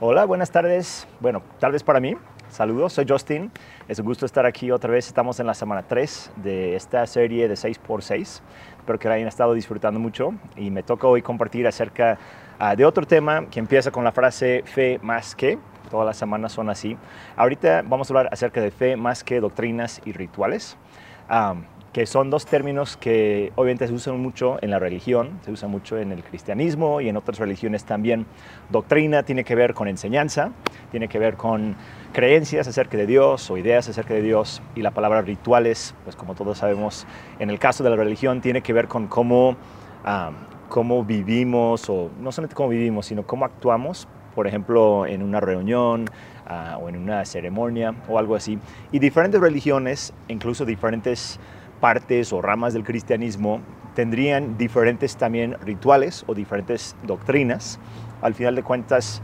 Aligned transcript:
Hola, 0.00 0.26
buenas 0.26 0.52
tardes. 0.52 1.08
Bueno, 1.18 1.42
tardes 1.58 1.82
para 1.82 1.98
mí. 1.98 2.14
Saludos, 2.50 2.92
soy 2.92 3.04
Justin. 3.08 3.50
Es 3.88 3.98
un 3.98 4.06
gusto 4.06 4.26
estar 4.26 4.46
aquí 4.46 4.70
otra 4.70 4.92
vez. 4.92 5.08
Estamos 5.08 5.40
en 5.40 5.46
la 5.48 5.54
semana 5.54 5.82
3 5.82 6.34
de 6.36 6.76
esta 6.76 7.04
serie 7.04 7.48
de 7.48 7.54
6x6. 7.54 8.40
Espero 8.78 8.96
que 9.00 9.08
la 9.08 9.14
hayan 9.14 9.26
estado 9.26 9.54
disfrutando 9.54 9.98
mucho 9.98 10.34
y 10.54 10.70
me 10.70 10.84
toca 10.84 11.08
hoy 11.08 11.20
compartir 11.20 11.66
acerca 11.66 12.16
uh, 12.60 12.76
de 12.76 12.84
otro 12.84 13.08
tema 13.08 13.46
que 13.50 13.58
empieza 13.58 13.90
con 13.90 14.04
la 14.04 14.12
frase 14.12 14.62
fe 14.66 15.00
más 15.02 15.34
que. 15.34 15.58
Todas 15.90 16.06
las 16.06 16.16
semanas 16.16 16.52
son 16.52 16.70
así. 16.70 16.96
Ahorita 17.34 17.82
vamos 17.84 18.08
a 18.08 18.14
hablar 18.14 18.28
acerca 18.32 18.60
de 18.60 18.70
fe 18.70 18.94
más 18.94 19.24
que 19.24 19.40
doctrinas 19.40 20.00
y 20.04 20.12
rituales. 20.12 20.76
Que 21.98 22.06
son 22.06 22.30
dos 22.30 22.46
términos 22.46 22.96
que 22.96 23.50
obviamente 23.56 23.88
se 23.88 23.92
usan 23.92 24.20
mucho 24.20 24.56
en 24.62 24.70
la 24.70 24.78
religión, 24.78 25.40
se 25.44 25.50
usan 25.50 25.72
mucho 25.72 25.98
en 25.98 26.12
el 26.12 26.22
cristianismo 26.22 27.00
y 27.00 27.08
en 27.08 27.16
otras 27.16 27.40
religiones 27.40 27.82
también. 27.82 28.24
Doctrina 28.70 29.24
tiene 29.24 29.42
que 29.42 29.56
ver 29.56 29.74
con 29.74 29.88
enseñanza, 29.88 30.52
tiene 30.92 31.08
que 31.08 31.18
ver 31.18 31.34
con 31.34 31.74
creencias 32.12 32.68
acerca 32.68 32.96
de 32.96 33.04
Dios 33.04 33.50
o 33.50 33.56
ideas 33.56 33.88
acerca 33.88 34.14
de 34.14 34.22
Dios 34.22 34.62
y 34.76 34.82
la 34.82 34.92
palabra 34.92 35.22
rituales, 35.22 35.92
pues 36.04 36.14
como 36.14 36.36
todos 36.36 36.58
sabemos, 36.58 37.04
en 37.40 37.50
el 37.50 37.58
caso 37.58 37.82
de 37.82 37.90
la 37.90 37.96
religión 37.96 38.42
tiene 38.42 38.62
que 38.62 38.72
ver 38.72 38.86
con 38.86 39.08
cómo, 39.08 39.56
cómo 40.68 41.02
vivimos 41.02 41.90
o 41.90 42.10
no 42.20 42.30
solamente 42.30 42.54
cómo 42.54 42.68
vivimos, 42.68 43.06
sino 43.06 43.26
cómo 43.26 43.44
actuamos 43.44 44.06
por 44.36 44.46
ejemplo, 44.46 45.04
en 45.04 45.24
una 45.24 45.40
reunión 45.40 46.04
uh, 46.48 46.78
o 46.80 46.88
en 46.88 46.94
una 46.94 47.24
ceremonia 47.24 47.92
o 48.08 48.20
algo 48.20 48.36
así. 48.36 48.56
Y 48.92 49.00
diferentes 49.00 49.40
religiones, 49.40 50.14
incluso 50.28 50.64
diferentes 50.64 51.40
partes 51.80 52.32
o 52.32 52.42
ramas 52.42 52.74
del 52.74 52.84
cristianismo 52.84 53.60
tendrían 53.94 54.56
diferentes 54.56 55.16
también 55.16 55.56
rituales 55.60 56.24
o 56.26 56.34
diferentes 56.34 56.94
doctrinas. 57.02 57.78
Al 58.22 58.34
final 58.34 58.54
de 58.54 58.62
cuentas, 58.62 59.22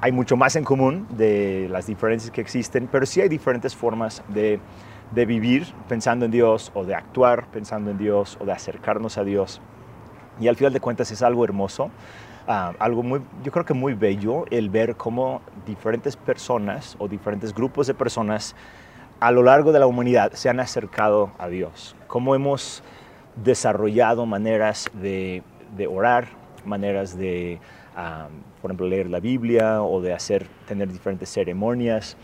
hay 0.00 0.12
mucho 0.12 0.36
más 0.36 0.56
en 0.56 0.64
común 0.64 1.06
de 1.10 1.68
las 1.70 1.86
diferencias 1.86 2.30
que 2.30 2.40
existen, 2.40 2.88
pero 2.90 3.06
sí 3.06 3.20
hay 3.20 3.28
diferentes 3.28 3.74
formas 3.74 4.22
de, 4.28 4.60
de 5.12 5.26
vivir 5.26 5.66
pensando 5.88 6.24
en 6.24 6.30
Dios 6.30 6.70
o 6.74 6.84
de 6.84 6.94
actuar 6.94 7.46
pensando 7.50 7.90
en 7.90 7.98
Dios 7.98 8.38
o 8.40 8.44
de 8.44 8.52
acercarnos 8.52 9.18
a 9.18 9.24
Dios. 9.24 9.60
Y 10.40 10.48
al 10.48 10.56
final 10.56 10.72
de 10.72 10.80
cuentas 10.80 11.10
es 11.10 11.22
algo 11.22 11.44
hermoso, 11.44 11.90
uh, 12.46 12.74
algo 12.78 13.02
muy, 13.02 13.20
yo 13.42 13.52
creo 13.52 13.64
que 13.64 13.74
muy 13.74 13.94
bello 13.94 14.44
el 14.50 14.68
ver 14.68 14.96
cómo 14.96 15.40
diferentes 15.66 16.16
personas 16.16 16.96
o 16.98 17.08
diferentes 17.08 17.54
grupos 17.54 17.86
de 17.86 17.94
personas 17.94 18.54
a 19.20 19.30
lo 19.30 19.42
largo 19.42 19.72
de 19.72 19.78
la 19.78 19.86
humanidad 19.86 20.32
se 20.32 20.48
han 20.48 20.60
acercado 20.60 21.30
a 21.38 21.48
Dios, 21.48 21.96
cómo 22.06 22.34
hemos 22.34 22.82
desarrollado 23.36 24.26
maneras 24.26 24.90
de, 24.94 25.42
orar, 25.88 26.28
maneras 26.64 27.16
de, 27.16 27.58
por 28.60 28.70
ejemplo, 28.70 28.86
leer 28.86 29.08
la 29.08 29.20
Biblia 29.20 29.82
o 29.82 30.00
de 30.00 30.12
hacer, 30.12 30.46
tener 30.66 30.90
diferentes 30.90 31.30
ceremonias. 31.30 32.16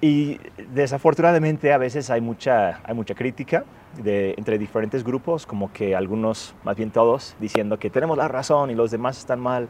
Y 0.00 0.40
desafortunadamente 0.74 1.72
a 1.72 1.78
veces 1.78 2.10
hay 2.10 2.20
mucha, 2.20 2.80
hay 2.84 2.94
mucha 2.94 3.14
crítica 3.14 3.64
entre 4.04 4.58
diferentes 4.58 5.04
grupos, 5.04 5.46
como 5.46 5.72
que 5.72 5.94
algunos, 5.94 6.54
más 6.64 6.76
bien 6.76 6.90
todos, 6.90 7.36
diciendo 7.40 7.78
que 7.78 7.90
tenemos 7.90 8.16
la 8.16 8.26
razón 8.26 8.70
y 8.70 8.74
los 8.74 8.90
demás 8.90 9.18
están 9.18 9.38
mal. 9.38 9.68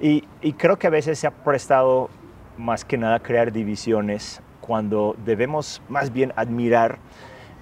Y, 0.00 0.24
y 0.42 0.52
creo 0.52 0.78
que 0.78 0.86
a 0.86 0.90
veces 0.90 1.18
se 1.18 1.26
ha 1.26 1.30
prestado 1.30 2.08
más 2.56 2.84
que 2.84 2.98
nada 2.98 3.20
crear 3.20 3.52
divisiones 3.52 4.42
cuando 4.68 5.16
debemos 5.24 5.80
más 5.88 6.12
bien 6.12 6.34
admirar 6.36 6.98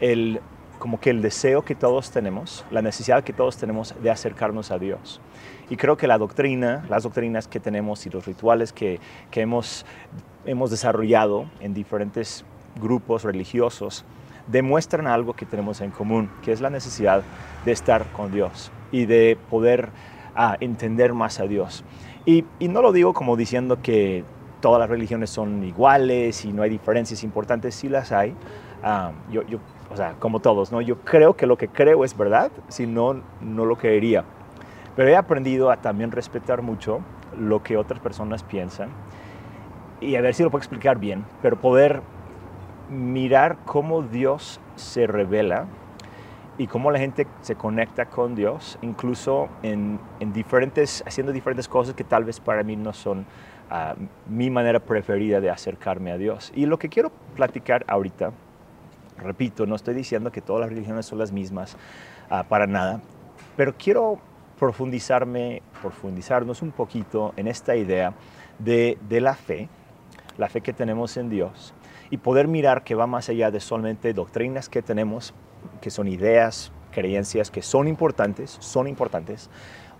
el, 0.00 0.40
como 0.80 0.98
que 0.98 1.10
el 1.10 1.22
deseo 1.22 1.62
que 1.62 1.76
todos 1.76 2.10
tenemos, 2.10 2.66
la 2.72 2.82
necesidad 2.82 3.22
que 3.22 3.32
todos 3.32 3.56
tenemos 3.56 3.94
de 4.02 4.10
acercarnos 4.10 4.72
a 4.72 4.78
Dios. 4.80 5.20
Y 5.70 5.76
creo 5.76 5.96
que 5.96 6.08
la 6.08 6.18
doctrina, 6.18 6.84
las 6.90 7.04
doctrinas 7.04 7.46
que 7.46 7.60
tenemos 7.60 8.04
y 8.06 8.10
los 8.10 8.26
rituales 8.26 8.72
que, 8.72 8.98
que 9.30 9.40
hemos, 9.40 9.86
hemos 10.46 10.72
desarrollado 10.72 11.46
en 11.60 11.74
diferentes 11.74 12.44
grupos 12.80 13.22
religiosos 13.22 14.04
demuestran 14.48 15.06
algo 15.06 15.34
que 15.34 15.46
tenemos 15.46 15.80
en 15.82 15.92
común, 15.92 16.28
que 16.42 16.50
es 16.50 16.60
la 16.60 16.70
necesidad 16.70 17.22
de 17.64 17.70
estar 17.70 18.04
con 18.12 18.32
Dios 18.32 18.72
y 18.90 19.06
de 19.06 19.38
poder 19.48 19.90
ah, 20.34 20.56
entender 20.58 21.14
más 21.14 21.38
a 21.38 21.46
Dios. 21.46 21.84
Y, 22.24 22.44
y 22.58 22.66
no 22.66 22.82
lo 22.82 22.90
digo 22.90 23.14
como 23.14 23.36
diciendo 23.36 23.80
que 23.80 24.24
todas 24.60 24.80
las 24.80 24.88
religiones 24.88 25.30
son 25.30 25.62
iguales 25.64 26.44
y 26.44 26.52
no 26.52 26.62
hay 26.62 26.70
diferencias 26.70 27.22
importantes, 27.22 27.74
sí 27.74 27.88
las 27.88 28.12
hay. 28.12 28.34
Um, 28.84 29.32
yo, 29.32 29.42
yo, 29.46 29.58
o 29.90 29.96
sea, 29.96 30.14
como 30.18 30.40
todos, 30.40 30.72
¿no? 30.72 30.80
Yo 30.80 31.00
creo 31.00 31.34
que 31.34 31.46
lo 31.46 31.56
que 31.56 31.68
creo 31.68 32.04
es 32.04 32.16
verdad, 32.16 32.50
si 32.68 32.86
no, 32.86 33.22
no 33.40 33.64
lo 33.64 33.76
creería. 33.76 34.24
Pero 34.94 35.08
he 35.08 35.16
aprendido 35.16 35.70
a 35.70 35.76
también 35.76 36.10
respetar 36.10 36.62
mucho 36.62 37.00
lo 37.38 37.62
que 37.62 37.76
otras 37.76 38.00
personas 38.00 38.42
piensan 38.42 38.90
y 40.00 40.16
a 40.16 40.20
ver 40.20 40.34
si 40.34 40.42
lo 40.42 40.50
puedo 40.50 40.60
explicar 40.60 40.98
bien, 40.98 41.24
pero 41.42 41.56
poder 41.56 42.02
mirar 42.90 43.58
cómo 43.64 44.02
Dios 44.02 44.60
se 44.76 45.06
revela 45.06 45.66
y 46.58 46.66
cómo 46.66 46.90
la 46.90 46.98
gente 46.98 47.26
se 47.42 47.56
conecta 47.56 48.06
con 48.06 48.34
Dios, 48.34 48.78
incluso 48.82 49.48
en, 49.62 50.00
en 50.20 50.32
diferentes, 50.32 51.02
haciendo 51.06 51.32
diferentes 51.32 51.68
cosas 51.68 51.94
que 51.94 52.04
tal 52.04 52.24
vez 52.24 52.40
para 52.40 52.62
mí 52.62 52.76
no 52.76 52.92
son 52.92 53.26
uh, 53.70 53.98
mi 54.28 54.50
manera 54.50 54.80
preferida 54.80 55.40
de 55.40 55.50
acercarme 55.50 56.12
a 56.12 56.18
Dios. 56.18 56.52
Y 56.54 56.66
lo 56.66 56.78
que 56.78 56.88
quiero 56.88 57.10
platicar 57.34 57.84
ahorita, 57.88 58.32
repito, 59.18 59.66
no 59.66 59.74
estoy 59.74 59.94
diciendo 59.94 60.30
que 60.32 60.40
todas 60.40 60.60
las 60.60 60.70
religiones 60.70 61.06
son 61.06 61.18
las 61.18 61.32
mismas, 61.32 61.76
uh, 62.30 62.44
para 62.48 62.66
nada, 62.66 63.00
pero 63.56 63.74
quiero 63.76 64.18
profundizarme, 64.58 65.62
profundizarnos 65.80 66.62
un 66.62 66.72
poquito 66.72 67.32
en 67.36 67.46
esta 67.46 67.76
idea 67.76 68.14
de, 68.58 68.98
de 69.08 69.20
la 69.20 69.34
fe, 69.34 69.68
la 70.38 70.48
fe 70.48 70.60
que 70.60 70.72
tenemos 70.72 71.16
en 71.16 71.28
Dios, 71.28 71.74
y 72.10 72.18
poder 72.18 72.48
mirar 72.48 72.84
que 72.84 72.94
va 72.94 73.06
más 73.06 73.28
allá 73.28 73.50
de 73.50 73.60
solamente 73.60 74.12
doctrinas 74.12 74.68
que 74.68 74.82
tenemos, 74.82 75.34
que 75.80 75.90
son 75.90 76.08
ideas, 76.08 76.72
creencias 76.92 77.50
que 77.50 77.60
son 77.60 77.88
importantes, 77.88 78.56
son 78.60 78.88
importantes, 78.88 79.50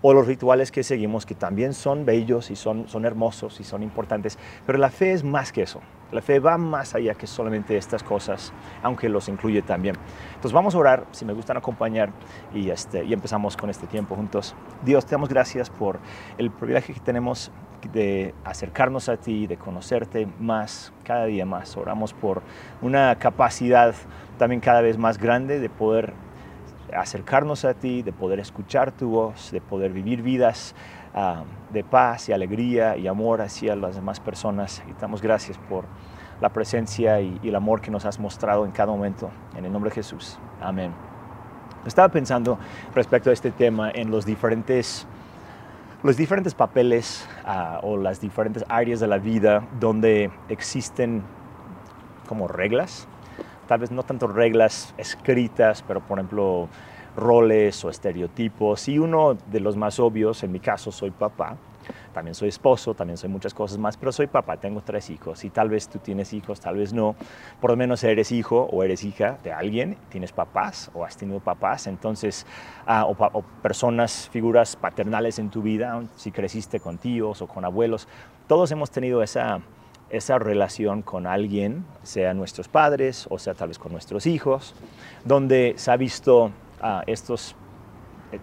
o 0.01 0.13
los 0.13 0.27
rituales 0.27 0.71
que 0.71 0.83
seguimos, 0.83 1.25
que 1.25 1.35
también 1.35 1.73
son 1.73 2.05
bellos 2.05 2.51
y 2.51 2.55
son, 2.55 2.87
son 2.87 3.05
hermosos 3.05 3.59
y 3.59 3.63
son 3.63 3.83
importantes, 3.83 4.37
pero 4.65 4.77
la 4.77 4.89
fe 4.89 5.13
es 5.13 5.23
más 5.23 5.51
que 5.51 5.63
eso. 5.63 5.81
La 6.11 6.21
fe 6.21 6.39
va 6.39 6.57
más 6.57 6.95
allá 6.95 7.15
que 7.15 7.27
solamente 7.27 7.75
estas 7.75 8.01
cosas, 8.01 8.53
aunque 8.81 9.09
los 9.09 9.27
incluye 9.27 9.61
también. 9.61 9.95
Entonces 10.29 10.53
vamos 10.53 10.73
a 10.73 10.77
orar, 10.77 11.05
si 11.11 11.25
me 11.25 11.33
gustan 11.33 11.57
acompañar, 11.57 12.11
y, 12.53 12.69
este, 12.69 13.03
y 13.03 13.11
empezamos 13.11 13.57
con 13.57 13.69
este 13.69 13.87
tiempo 13.87 14.15
juntos. 14.15 14.55
Dios, 14.85 15.05
te 15.05 15.11
damos 15.11 15.27
gracias 15.27 15.69
por 15.69 15.99
el 16.37 16.49
privilegio 16.49 16.95
que 16.95 17.01
tenemos 17.01 17.51
de 17.91 18.33
acercarnos 18.43 19.09
a 19.09 19.17
ti, 19.17 19.47
de 19.47 19.57
conocerte 19.57 20.27
más, 20.39 20.93
cada 21.03 21.25
día 21.25 21.45
más. 21.45 21.75
Oramos 21.77 22.13
por 22.13 22.41
una 22.81 23.17
capacidad 23.19 23.93
también 24.37 24.61
cada 24.61 24.81
vez 24.81 24.97
más 24.97 25.17
grande 25.17 25.59
de 25.59 25.69
poder 25.69 26.13
acercarnos 26.95 27.65
a 27.65 27.73
ti, 27.73 28.01
de 28.01 28.13
poder 28.13 28.39
escuchar 28.39 28.91
tu 28.91 29.09
voz, 29.09 29.51
de 29.51 29.61
poder 29.61 29.91
vivir 29.91 30.21
vidas 30.21 30.75
uh, 31.13 31.43
de 31.73 31.83
paz 31.83 32.29
y 32.29 32.33
alegría 32.33 32.97
y 32.97 33.07
amor 33.07 33.41
hacia 33.41 33.75
las 33.75 33.95
demás 33.95 34.19
personas. 34.19 34.83
Y 34.89 34.99
damos 34.99 35.21
gracias 35.21 35.57
por 35.57 35.85
la 36.39 36.49
presencia 36.49 37.19
y, 37.21 37.39
el 37.43 37.55
amor 37.55 37.81
que 37.81 37.91
nos 37.91 38.05
has 38.05 38.19
mostrado 38.19 38.65
en 38.65 38.71
cada 38.71 38.91
momento. 38.91 39.29
En 39.55 39.65
el 39.65 39.71
nombre 39.71 39.89
de 39.89 39.95
Jesús. 39.95 40.37
Amén. 40.61 40.93
Estaba 41.85 42.09
pensando 42.09 42.57
respecto 42.93 43.29
a 43.29 43.33
este 43.33 43.51
tema 43.51 43.91
en 43.91 44.11
los 44.11 44.25
diferentes, 44.25 45.07
los 46.03 46.17
diferentes 46.17 46.53
papeles 46.53 47.27
uh, 47.45 47.85
o 47.85 47.97
las 47.97 48.19
diferentes 48.19 48.63
áreas 48.67 48.99
de 48.99 49.07
la 49.07 49.17
vida 49.17 49.67
donde 49.79 50.31
existen 50.49 51.23
como 52.27 52.47
reglas 52.47 53.07
tal 53.67 53.79
vez 53.79 53.91
no 53.91 54.03
tanto 54.03 54.27
reglas 54.27 54.93
escritas, 54.97 55.83
pero 55.87 56.01
por 56.01 56.19
ejemplo 56.19 56.67
roles 57.15 57.83
o 57.83 57.89
estereotipos. 57.89 58.87
Y 58.87 58.99
uno 58.99 59.35
de 59.51 59.59
los 59.59 59.75
más 59.75 59.99
obvios, 59.99 60.43
en 60.43 60.51
mi 60.51 60.59
caso 60.59 60.91
soy 60.91 61.11
papá, 61.11 61.57
también 62.13 62.35
soy 62.35 62.49
esposo, 62.49 62.93
también 62.93 63.17
soy 63.17 63.29
muchas 63.29 63.53
cosas 63.53 63.77
más, 63.77 63.97
pero 63.97 64.11
soy 64.11 64.27
papá, 64.27 64.57
tengo 64.57 64.81
tres 64.81 65.09
hijos 65.09 65.43
y 65.43 65.49
tal 65.49 65.69
vez 65.69 65.87
tú 65.87 65.99
tienes 65.99 66.33
hijos, 66.33 66.59
tal 66.59 66.77
vez 66.77 66.93
no. 66.93 67.15
Por 67.61 67.71
lo 67.71 67.77
menos 67.77 68.03
eres 68.03 68.31
hijo 68.31 68.67
o 68.71 68.83
eres 68.83 69.03
hija 69.03 69.37
de 69.43 69.53
alguien, 69.53 69.97
tienes 70.09 70.31
papás 70.31 70.91
o 70.93 71.05
has 71.05 71.17
tenido 71.17 71.39
papás, 71.39 71.87
entonces, 71.87 72.45
o, 72.87 73.15
o, 73.33 73.41
personas, 73.61 74.29
figuras 74.31 74.75
paternales 74.75 75.39
en 75.39 75.49
tu 75.49 75.61
vida, 75.61 76.03
si 76.15 76.31
creciste 76.31 76.79
con 76.79 76.97
tíos 76.97 77.41
o 77.41 77.47
con 77.47 77.65
abuelos, 77.65 78.07
todos 78.47 78.71
hemos 78.71 78.91
tenido 78.91 79.21
esa 79.23 79.61
esa 80.09 80.39
relación 80.39 81.01
con 81.01 81.27
alguien, 81.27 81.85
sea 82.03 82.33
nuestros 82.33 82.67
padres 82.67 83.27
o 83.29 83.39
sea 83.39 83.53
tal 83.53 83.69
vez 83.69 83.79
con 83.79 83.91
nuestros 83.91 84.25
hijos, 84.25 84.73
donde 85.25 85.73
se 85.77 85.91
ha 85.91 85.97
visto 85.97 86.45
uh, 86.45 87.01
estos, 87.07 87.55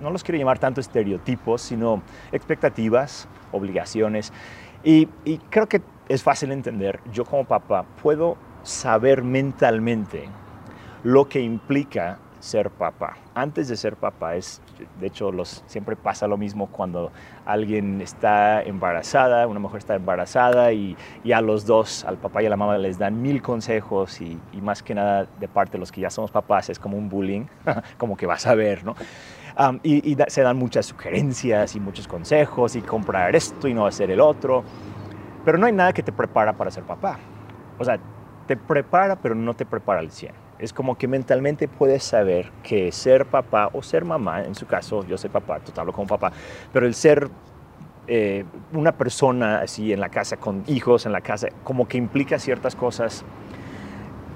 no 0.00 0.10
los 0.10 0.22
quiero 0.22 0.38
llamar 0.38 0.58
tanto 0.58 0.80
estereotipos, 0.80 1.62
sino 1.62 2.02
expectativas, 2.32 3.28
obligaciones. 3.52 4.32
Y 4.82 5.06
creo 5.48 5.66
que 5.66 5.80
es 6.08 6.22
fácil 6.22 6.52
entender, 6.52 7.00
yo 7.10 7.24
como 7.24 7.44
papá 7.44 7.86
puedo 8.02 8.36
saber 8.62 9.22
mentalmente 9.22 10.28
lo 11.02 11.28
que 11.28 11.40
implica 11.40 12.18
ser 12.40 12.70
papá. 12.70 13.16
Antes 13.34 13.68
de 13.68 13.76
ser 13.76 13.96
papá 13.96 14.36
es 14.36 14.60
De 15.00 15.06
hecho, 15.06 15.32
los, 15.32 15.62
siempre 15.66 15.96
pasa 15.96 16.26
lo 16.26 16.36
mismo 16.36 16.68
cuando 16.68 17.10
alguien 17.46 18.00
está 18.00 18.62
embarazada, 18.62 19.46
una 19.46 19.60
mujer 19.60 19.78
está 19.78 19.94
embarazada 19.94 20.72
y, 20.72 20.96
a 21.32 21.40
los 21.40 21.66
dos, 21.66 22.04
al 22.04 22.16
papá 22.16 22.42
y 22.42 22.46
a 22.46 22.50
la 22.50 22.56
mamá, 22.56 22.78
les 22.78 22.98
dan 22.98 23.20
mil 23.20 23.42
consejos 23.42 24.20
y, 24.20 24.40
más 24.60 24.82
que 24.82 24.94
nada 24.94 25.26
de 25.38 25.48
parte 25.48 25.72
de 25.72 25.78
los 25.78 25.92
que 25.92 26.00
ya 26.00 26.10
somos 26.10 26.30
papás 26.30 26.70
es 26.70 26.78
como 26.78 26.96
un 26.96 27.08
bullying, 27.08 27.46
como 27.98 28.16
que 28.16 28.26
vas 28.26 28.46
a 28.46 28.54
ver, 28.54 28.84
¿no? 28.84 28.94
y, 29.82 30.16
se 30.28 30.42
dan 30.42 30.56
muchas 30.56 30.86
sugerencias 30.86 31.76
y 31.76 31.80
muchos 31.80 32.08
consejos 32.08 32.76
y 32.76 32.82
comprar 32.82 33.36
esto 33.36 33.68
y 33.68 33.74
no 33.74 33.86
hacer 33.86 34.10
el 34.10 34.20
otro. 34.20 34.64
Pero 35.44 35.58
no 35.58 35.66
hay 35.66 35.72
nada 35.72 35.92
que 35.92 36.02
te 36.02 36.12
prepara 36.12 36.54
para 36.54 36.70
ser 36.70 36.84
papá. 36.84 37.18
O 37.78 37.84
sea, 37.84 37.98
te 38.46 38.56
prepara, 38.56 39.16
pero 39.16 39.34
no 39.34 39.54
te 39.54 39.66
prepara 39.66 40.00
al 40.00 40.10
100. 40.10 40.43
Es 40.58 40.72
como 40.72 40.96
que 40.96 41.08
mentalmente 41.08 41.68
puedes 41.68 42.04
saber 42.04 42.50
que 42.62 42.92
ser 42.92 43.26
papá 43.26 43.70
o 43.72 43.82
ser 43.82 44.04
mamá, 44.04 44.44
en 44.44 44.54
su 44.54 44.66
caso 44.66 45.04
yo 45.04 45.18
soy 45.18 45.30
papá, 45.30 45.60
hablo 45.76 45.92
como 45.92 46.06
papá, 46.06 46.32
pero 46.72 46.86
el 46.86 46.94
ser 46.94 47.28
eh, 48.06 48.44
una 48.72 48.92
persona 48.92 49.60
así 49.60 49.92
en 49.92 50.00
la 50.00 50.10
casa, 50.10 50.36
con 50.36 50.62
hijos 50.66 51.06
en 51.06 51.12
la 51.12 51.22
casa, 51.22 51.48
como 51.64 51.88
que 51.88 51.96
implica 51.96 52.38
ciertas 52.38 52.76
cosas 52.76 53.24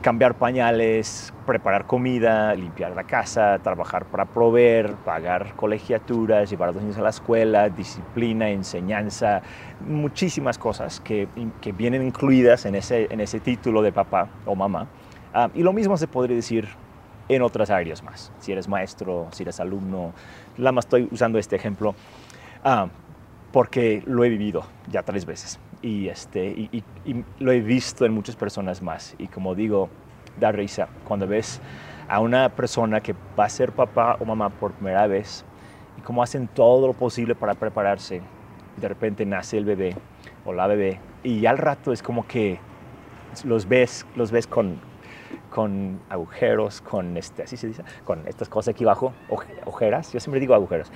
cambiar 0.01 0.35
pañales, 0.37 1.33
preparar 1.47 1.87
comida, 1.87 2.55
limpiar 2.55 2.95
la 2.95 3.05
casa, 3.05 3.59
trabajar 3.63 4.07
para 4.07 4.27
proveer, 4.27 4.95
pagar 5.05 5.55
colegiaturas, 5.57 6.49
llevar 6.49 6.69
a 6.69 6.73
los 6.73 6.83
niños 6.83 6.99
a 6.99 7.03
la 7.03 7.11
escuela, 7.11 7.69
disciplina, 7.69 8.49
enseñanza, 8.49 9.43
muchísimas 9.81 10.57
cosas 10.57 11.01
que, 11.01 11.29
que 11.61 11.73
vienen 11.73 12.03
incluidas 12.03 12.65
en 12.65 12.77
ese, 12.77 13.09
en 13.11 13.21
ese 13.21 13.41
título 13.41 13.83
de 13.83 13.93
papá 13.93 14.29
o 14.47 14.55
mamá. 14.55 14.87
Ah, 15.41 15.51
y 15.55 15.63
lo 15.63 15.73
mismo 15.73 15.97
se 15.97 16.09
podría 16.09 16.35
decir 16.35 16.67
en 17.29 17.43
otras 17.43 17.71
áreas 17.71 18.03
más. 18.03 18.33
Si 18.41 18.51
eres 18.51 18.67
maestro, 18.67 19.29
si 19.31 19.45
eres 19.45 19.61
alumno, 19.61 20.13
la 20.57 20.73
más 20.73 20.87
estoy 20.87 21.07
usando 21.13 21.39
este 21.39 21.55
ejemplo 21.55 21.95
ah, 22.65 22.89
porque 23.53 24.03
lo 24.05 24.25
he 24.25 24.31
vivido 24.31 24.65
ya 24.91 25.05
tres 25.05 25.25
veces 25.25 25.61
y, 25.81 26.09
este, 26.09 26.45
y, 26.45 26.83
lo 27.39 27.53
he 27.53 27.61
visto 27.61 28.05
en 28.05 28.15
muchas 28.15 28.35
personas 28.35 28.83
más. 28.83 29.15
Y 29.17 29.29
como 29.29 29.55
digo, 29.55 29.91
da 30.41 30.51
risa 30.51 30.89
cuando 31.07 31.29
ves 31.29 31.61
a 32.09 32.19
una 32.19 32.49
persona 32.49 33.01
que 33.01 33.15
va 33.39 33.45
a 33.45 33.49
ser 33.49 33.71
papá 33.71 34.17
o 34.19 34.25
mamá 34.25 34.51
por 34.51 34.73
primera 34.73 35.07
vez 35.07 35.45
y 35.97 36.01
cómo 36.01 36.21
hacen 36.21 36.49
todo 36.49 36.89
lo 36.89 36.95
posible 36.95 37.37
para 37.37 37.55
prepararse. 37.55 38.23
Y 38.77 38.81
de 38.81 38.89
repente 38.89 39.25
nace 39.25 39.57
el 39.57 39.65
bebé 39.65 39.95
o 40.45 40.53
la 40.53 40.67
bebé 40.67 40.99
y 41.23 41.47
al 41.47 41.59
rato 41.59 41.93
es 41.93 42.03
como 42.03 42.27
que 42.27 42.59
los 43.45 43.69
ves, 43.69 44.05
los 44.17 44.33
ves 44.33 44.49
con, 44.49 44.88
con 45.51 46.01
agujeros, 46.09 46.81
con 46.81 47.17
este, 47.17 47.43
así 47.43 47.57
se 47.57 47.69
dice, 47.69 47.83
con 48.05 48.27
estas 48.27 48.49
cosas 48.49 48.75
aquí 48.75 48.85
abajo, 48.85 49.13
ojeras, 49.65 50.13
yo 50.13 50.21
siempre 50.21 50.41
digo 50.41 50.55
agujeros, 50.55 50.91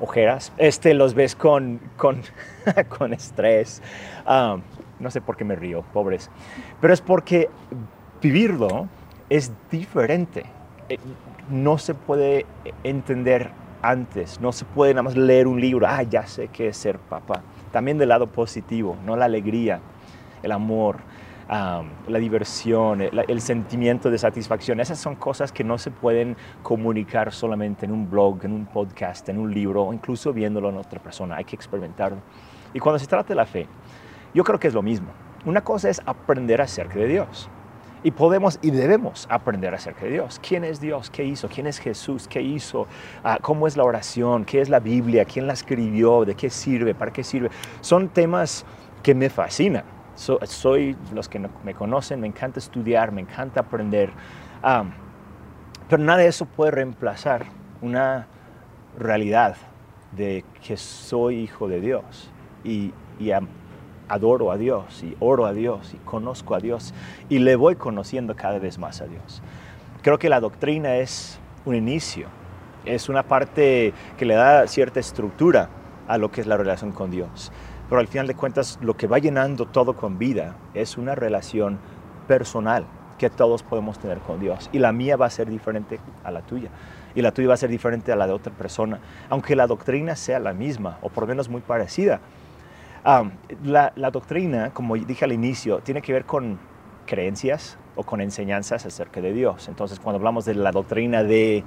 ojeras, 0.00 0.52
este 0.58 0.94
los 0.94 1.14
ves 1.14 1.34
con, 1.34 1.80
con, 1.96 2.22
con 2.98 3.12
estrés, 3.12 3.82
no 4.26 5.10
sé 5.10 5.20
por 5.20 5.36
qué 5.36 5.44
me 5.44 5.56
río, 5.56 5.82
pobres, 5.92 6.30
pero 6.80 6.92
es 6.92 7.00
porque 7.00 7.48
vivirlo 8.20 8.88
es 9.30 9.52
diferente, 9.70 10.44
eh, 10.88 10.98
no 11.48 11.78
se 11.78 11.94
puede 11.94 12.46
entender 12.82 13.50
antes, 13.82 14.40
no 14.40 14.52
se 14.52 14.64
puede 14.64 14.94
nada 14.94 15.02
más 15.02 15.16
leer 15.16 15.46
un 15.46 15.60
libro, 15.60 15.86
ah, 15.88 16.02
ya 16.02 16.26
sé 16.26 16.48
qué 16.48 16.68
es 16.68 16.76
ser 16.76 16.98
papá, 16.98 17.42
también 17.72 17.98
del 17.98 18.10
lado 18.10 18.26
positivo, 18.26 18.96
no 19.04 19.16
la 19.16 19.24
alegría, 19.26 19.80
el 20.42 20.52
amor, 20.52 20.98
la 21.48 22.18
diversión, 22.18 23.00
el, 23.02 23.40
sentimiento 23.40 24.10
de 24.10 24.18
satisfacción. 24.18 24.80
Esas 24.80 24.98
son 24.98 25.16
cosas 25.16 25.52
que 25.52 25.64
no 25.64 25.78
se 25.78 25.90
pueden 25.90 26.36
comunicar 26.62 27.32
solamente 27.32 27.86
en 27.86 27.92
un 27.92 28.08
blog, 28.08 28.44
en 28.44 28.52
un 28.52 28.66
podcast, 28.66 29.28
en 29.28 29.38
un 29.38 29.52
libro 29.52 29.84
o 29.84 29.92
incluso 29.92 30.32
viéndolo 30.32 30.70
en 30.70 30.76
otra 30.76 31.00
persona. 31.00 31.36
Hay 31.36 31.44
que 31.44 31.56
experimentarlo. 31.56 32.18
Y 32.72 32.80
cuando 32.80 32.98
se 32.98 33.06
trata 33.06 33.28
de 33.28 33.34
la 33.34 33.46
fe, 33.46 33.66
yo 34.32 34.42
creo 34.44 34.58
que 34.58 34.68
es 34.68 34.74
lo 34.74 34.82
mismo. 34.82 35.08
Una 35.44 35.62
cosa 35.62 35.90
es 35.90 36.00
aprender 36.06 36.60
acerca 36.60 36.98
de 36.98 37.06
Dios. 37.06 37.48
Y 38.02 38.10
podemos 38.10 38.58
y 38.60 38.70
debemos 38.70 39.26
aprender 39.30 39.74
acerca 39.74 40.04
de 40.04 40.12
Dios. 40.12 40.38
¿Quién 40.46 40.62
es 40.64 40.78
Dios? 40.78 41.08
¿Qué 41.08 41.24
hizo? 41.24 41.48
¿Quién 41.48 41.66
es 41.66 41.78
Jesús? 41.78 42.28
¿Qué 42.28 42.42
hizo? 42.42 42.86
Ah, 43.22 43.38
¿Cómo 43.40 43.66
es 43.66 43.78
la 43.78 43.84
oración? 43.84 44.44
¿Qué 44.44 44.60
es 44.60 44.68
la 44.68 44.78
Biblia? 44.78 45.24
¿Quién 45.24 45.46
la 45.46 45.54
escribió? 45.54 46.26
¿De 46.26 46.34
qué 46.34 46.50
sirve? 46.50 46.94
¿Para 46.94 47.12
qué 47.12 47.24
sirve? 47.24 47.48
Son 47.80 48.08
temas 48.10 48.66
que 49.02 49.14
me 49.14 49.30
fascinan 49.30 49.84
soy, 50.14 50.96
los 51.12 51.28
que 51.28 51.38
me 51.38 51.74
conocen, 51.74 52.20
me 52.20 52.26
encanta 52.26 52.58
estudiar, 52.58 53.12
me 53.12 53.20
encanta 53.20 53.60
aprender, 53.60 54.10
pero 55.88 56.02
nada 56.02 56.18
de 56.18 56.28
eso 56.28 56.46
puede 56.46 56.70
reemplazar 56.70 57.46
una 57.82 58.26
realidad 58.98 59.56
de 60.12 60.44
que 60.66 60.76
soy 60.76 61.40
hijo 61.40 61.68
de 61.68 61.80
Dios 61.80 62.30
y, 62.62 62.92
adoro 64.06 64.50
a 64.50 64.58
Dios 64.58 65.02
y 65.02 65.16
oro 65.18 65.46
a 65.46 65.54
Dios 65.54 65.94
y 65.94 65.96
conozco 66.04 66.54
a 66.54 66.60
Dios 66.60 66.92
y 67.30 67.38
le 67.38 67.56
voy 67.56 67.74
conociendo 67.74 68.36
cada 68.36 68.58
vez 68.58 68.78
más 68.78 69.00
a 69.00 69.06
Dios. 69.06 69.42
Creo 70.02 70.18
que 70.18 70.28
la 70.28 70.40
doctrina 70.40 70.96
es 70.96 71.38
un 71.64 71.74
inicio, 71.74 72.26
es 72.84 73.08
una 73.08 73.22
parte 73.22 73.94
que 74.18 74.26
le 74.26 74.34
da 74.34 74.66
cierta 74.66 75.00
estructura 75.00 75.70
a 76.06 76.18
lo 76.18 76.30
que 76.30 76.42
es 76.42 76.46
la 76.46 76.58
relación 76.58 76.92
con 76.92 77.10
Dios. 77.10 77.50
Pero 77.88 78.00
al 78.00 78.08
final 78.08 78.26
de 78.26 78.34
cuentas, 78.34 78.78
lo 78.80 78.96
que 78.96 79.06
va 79.06 79.18
llenando 79.18 79.66
todo 79.66 79.94
con 79.94 80.18
vida 80.18 80.56
es 80.74 80.96
una 80.96 81.14
relación 81.14 81.78
personal 82.26 82.86
que 83.18 83.30
todos 83.30 83.62
podemos 83.62 83.98
tener 83.98 84.18
con 84.18 84.40
Dios. 84.40 84.70
Y 84.72 84.78
la 84.78 84.92
mía 84.92 85.16
va 85.16 85.26
a 85.26 85.30
ser 85.30 85.48
diferente 85.48 86.00
a 86.24 86.30
la 86.30 86.40
tuya. 86.40 86.70
Y 87.14 87.22
la 87.22 87.32
tuya 87.32 87.48
va 87.48 87.54
a 87.54 87.58
ser 87.58 87.70
diferente 87.70 88.10
a 88.12 88.16
la 88.16 88.26
de 88.26 88.32
otra 88.32 88.52
persona. 88.52 88.98
Aunque 89.30 89.54
la 89.54 89.66
doctrina 89.66 90.16
sea 90.16 90.38
la 90.38 90.52
misma, 90.52 90.98
o 91.02 91.08
por 91.08 91.24
lo 91.24 91.28
menos 91.28 91.48
muy 91.48 91.60
parecida. 91.60 92.20
la, 93.62 94.10
doctrina, 94.10 94.70
como 94.70 94.96
dije 94.96 95.24
al 95.24 95.32
inicio, 95.32 95.80
tiene 95.80 96.02
que 96.02 96.12
ver 96.12 96.24
con 96.24 96.58
creencias 97.06 97.78
o 97.96 98.02
con 98.02 98.20
enseñanzas 98.20 98.86
acerca 98.86 99.20
de 99.20 99.32
Dios. 99.32 99.68
Entonces, 99.68 100.00
cuando 100.00 100.18
hablamos 100.18 100.44
de 100.44 100.54
la 100.54 100.72
doctrina 100.72 101.22
de 101.22 101.62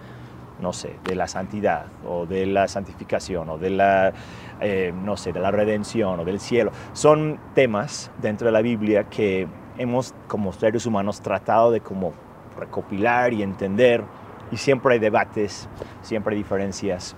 no 0.59 0.73
sé, 0.73 0.95
de 1.03 1.15
la 1.15 1.27
santidad 1.27 1.85
o 2.05 2.25
de 2.25 2.45
la 2.45 2.67
santificación 2.67 3.49
o 3.49 3.57
de 3.57 3.69
la, 3.69 4.13
eh, 4.59 4.93
no 5.03 5.17
sé, 5.17 5.33
de 5.33 5.39
la 5.39 5.51
redención 5.51 6.19
o 6.19 6.25
del 6.25 6.39
cielo. 6.39 6.71
Son 6.93 7.39
temas 7.53 8.11
dentro 8.19 8.47
de 8.47 8.51
la 8.51 8.61
Biblia 8.61 9.05
que 9.05 9.47
hemos 9.77 10.13
como 10.27 10.51
seres 10.53 10.85
humanos 10.85 11.21
tratado 11.21 11.71
de 11.71 11.81
como 11.81 12.13
recopilar 12.57 13.33
y 13.33 13.43
entender 13.43 14.03
y 14.51 14.57
siempre 14.57 14.93
hay 14.93 14.99
debates, 14.99 15.67
siempre 16.01 16.33
hay 16.33 16.37
diferencias, 16.41 17.15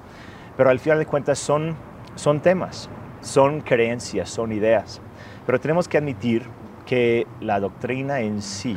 pero 0.58 0.70
al 0.70 0.80
final 0.80 1.00
de 1.00 1.06
cuentas 1.06 1.40
son, 1.40 1.76
son 2.16 2.40
temas, 2.42 2.90
son 3.22 3.62
creencias, 3.62 4.30
son 4.30 4.52
ideas, 4.52 5.00
pero 5.46 5.60
tenemos 5.60 5.88
que 5.88 5.98
admitir 5.98 6.44
que 6.86 7.28
la 7.40 7.60
doctrina 7.60 8.22
en 8.22 8.42
sí 8.42 8.76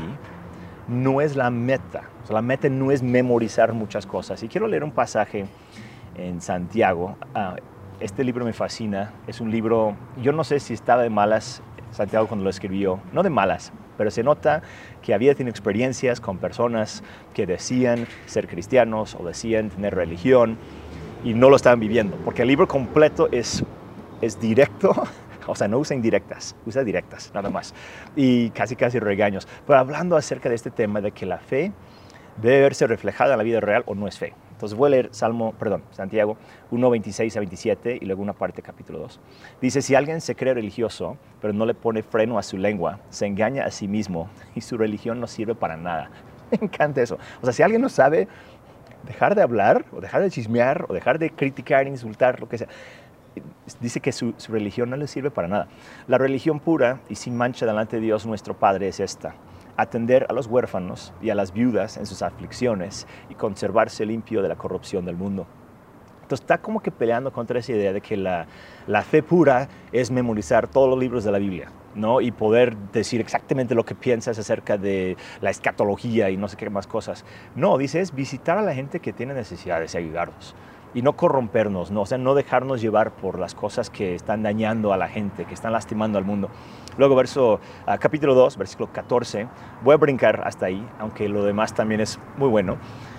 no 0.93 1.21
es 1.21 1.35
la 1.35 1.51
meta 1.51 2.05
la 2.33 2.43
meta 2.43 2.69
no 2.69 2.91
es 2.91 3.03
memorizar 3.03 3.73
muchas 3.73 4.07
cosas. 4.07 4.43
Y 4.43 4.49
quiero 4.49 4.67
leer 4.67 4.85
un 4.85 4.93
pasaje 4.93 5.47
en 6.17 6.41
Santiago. 6.41 7.17
Ah, 7.35 7.57
este 8.01 8.25
libro 8.25 8.45
me 8.45 8.53
fascina. 8.53 9.13
Es 9.27 9.41
un 9.41 9.51
libro, 9.51 9.95
yo 10.21 10.33
no 10.33 10.45
sé 10.45 10.59
si 10.61 10.75
estaba 10.75 11.03
de 11.03 11.11
malas 11.11 11.63
Santiago 11.93 12.27
cuando 12.27 12.45
lo 12.45 12.51
escribió, 12.51 13.01
no 13.13 13.23
de 13.23 13.29
malas, 13.29 13.71
pero 13.99 14.11
se 14.11 14.23
nota 14.23 14.63
que 15.03 15.13
había 15.13 15.35
tenido 15.35 15.51
experiencias 15.51 16.23
con 16.23 16.39
personas 16.39 17.03
que 17.35 17.45
decían 17.45 18.07
ser 18.25 18.49
cristianos 18.49 19.15
o 19.15 19.27
decían 19.27 19.69
tener 19.69 19.95
religión 19.95 20.57
y 21.23 21.35
no 21.35 21.51
lo 21.51 21.57
estaban 21.57 21.81
viviendo, 21.81 22.17
porque 22.25 22.43
el 22.43 22.49
libro 22.49 22.67
completo 22.67 23.29
es, 23.31 23.63
es 24.23 24.41
directo 24.41 24.95
o 25.47 25.55
sea, 25.55 25.69
no 25.69 25.79
usa 25.79 25.97
indirectas, 25.97 26.57
usa 26.67 26.85
directas, 26.85 27.31
nada 27.35 27.51
más. 27.51 27.75
Y 28.17 28.51
casi, 28.51 28.77
casi 28.77 28.99
regaños. 28.99 29.49
Pero 29.67 29.79
hablando 29.79 30.17
acerca 30.17 30.49
de 30.49 30.55
este 30.55 30.71
tema 30.71 31.01
de 31.01 31.13
que 31.13 31.27
la 31.27 31.39
fe 31.39 31.73
debe 32.41 32.61
verse 32.63 32.87
reflejada 32.87 33.33
en 33.33 33.39
la 33.39 33.45
vida 33.45 33.61
real 33.61 33.83
o 33.87 33.95
no 33.95 34.07
es 34.07 34.19
fe. 34.19 34.35
Entonces 34.63 34.79
voy 34.79 34.87
a 34.87 34.91
leer 34.91 35.09
Salmo, 35.11 35.55
perdón, 35.59 35.83
Santiago 35.91 36.37
1, 36.71 36.91
26 36.91 37.37
a 37.37 37.41
27 37.41 37.99
y 38.01 38.05
luego 38.07 38.23
una 38.23 38.33
parte 38.33 38.63
capítulo 38.63 39.01
2. 39.01 39.21
Dice, 39.61 39.83
si 39.83 39.97
alguien 39.97 40.21
se 40.21 40.37
cree 40.37 40.55
religioso, 40.55 41.17
pero 41.41 41.53
no 41.53 41.67
le 41.67 41.75
pone 41.75 42.05
freno 42.05 42.39
a 42.39 42.45
su 42.45 42.57
lengua, 42.57 43.01
se 43.11 43.27
engaña 43.27 43.65
a 43.65 43.73
sí 43.73 43.89
mismo 43.89 44.31
y 44.55 44.61
su 44.61 44.79
religión 44.79 45.19
no 45.19 45.27
sirve 45.27 45.57
para 45.57 45.77
nada. 45.77 46.11
Me 46.53 46.59
encanta 46.67 47.03
eso. 47.03 47.19
O 47.41 47.45
sea, 47.45 47.53
si 47.53 47.65
alguien 47.65 47.83
no 47.83 47.89
sabe 47.89 48.29
dejar 49.05 49.35
de 49.35 49.43
hablar 49.43 49.85
o 49.93 50.01
dejar 50.01 50.23
de 50.23 50.31
chismear 50.31 50.87
o 50.89 50.95
dejar 50.95 51.19
de 51.19 51.31
criticar, 51.31 51.89
insultar, 51.89 52.39
lo 52.39 52.49
que 52.49 52.59
sea, 52.59 52.69
dice 53.81 54.01
que 54.01 54.13
su, 54.13 54.35
religión 54.49 54.91
no 54.91 54.97
le 54.97 55.07
sirve 55.07 55.31
para 55.31 55.49
nada. 55.49 55.69
La 56.09 56.19
religión 56.19 56.61
pura 56.61 57.01
y 57.09 57.15
sin 57.15 57.37
mancha 57.37 57.67
delante 57.67 57.97
de 57.97 58.03
Dios 58.03 58.27
nuestro 58.27 58.55
Padre 58.55 58.89
es 58.89 59.01
esta 59.01 59.35
atender 59.77 60.27
a 60.29 60.35
los 60.35 60.49
huérfanos 60.49 61.15
y 61.23 61.31
a 61.31 61.35
las 61.35 61.55
viudas 61.55 61.97
en 61.97 62.05
sus 62.05 62.21
aflicciones 62.21 63.07
y 63.31 63.35
conservarse 63.35 64.05
limpio 64.05 64.43
de 64.43 64.49
la 64.49 64.57
corrupción 64.57 65.07
del 65.07 65.17
mundo. 65.17 65.47
Entonces 66.17 66.45
está 66.45 66.59
como 66.59 66.81
que 66.81 66.91
peleando 66.91 67.33
contra 67.33 67.59
esa 67.59 67.73
idea 67.73 67.93
de 67.93 68.01
que 68.01 68.17
la, 68.17 68.47
la 68.87 69.03
fe 69.03 69.23
pura 69.23 69.69
es 69.91 70.11
memorizar 70.11 70.69
todos 70.69 70.89
los 70.89 70.99
libros 70.99 71.25
de 71.25 71.33
la 71.33 71.39
Biblia, 71.39 71.69
¿no? 71.95 72.21
Y 72.21 72.31
poder 72.33 72.77
decir 72.93 73.21
exactamente 73.21 73.75
lo 73.75 73.85
que 73.85 73.95
piensas 73.95 74.39
acerca 74.39 74.79
de 74.79 75.17
la 75.41 75.51
escatología 75.51 76.31
y 76.31 76.37
no 76.37 76.49
sé 76.49 76.57
qué 76.57 76.71
más 76.71 76.87
cosas. 76.87 77.25
No, 77.55 77.77
dice 77.77 78.01
es 78.01 78.15
visitar 78.15 78.59
a 78.59 78.63
la 78.63 78.75
gente 78.75 79.01
que 79.01 79.13
tiene 79.13 79.35
necesidades 79.35 79.95
y 79.95 79.99
ayudarlos. 79.99 80.55
Y 80.95 81.03
no 81.03 81.15
corrompernos, 81.15 81.91
¿no? 81.91 82.03
o 82.03 82.07
sea, 82.07 82.19
no 82.19 82.35
dejarnos 82.35 82.81
llevar 82.81 83.13
por 83.13 83.39
las 83.39 83.55
cosas 83.55 83.91
que 83.91 84.15
están 84.15 84.43
dañando 84.43 84.93
a 84.93 84.97
la 84.97 85.09
gente, 85.09 85.45
que 85.45 85.55
están 85.55 85.73
lastimando 85.73 86.19
al 86.19 86.25
mundo. 86.25 86.49
Luego, 86.99 87.15
verso, 87.15 87.61
uh, 87.87 87.99
capítulo 87.99 88.35
2, 88.35 88.57
versículo 88.59 88.93
14, 88.93 89.49
voy 89.83 89.95
a 89.95 89.97
brincar 89.97 90.43
hasta 90.47 90.67
ahí, 90.67 90.87
aunque 90.99 91.29
lo 91.29 91.45
demás 91.45 91.75
también 91.75 92.01
es 92.01 92.19
muy 92.37 92.49
bueno. 92.49 92.77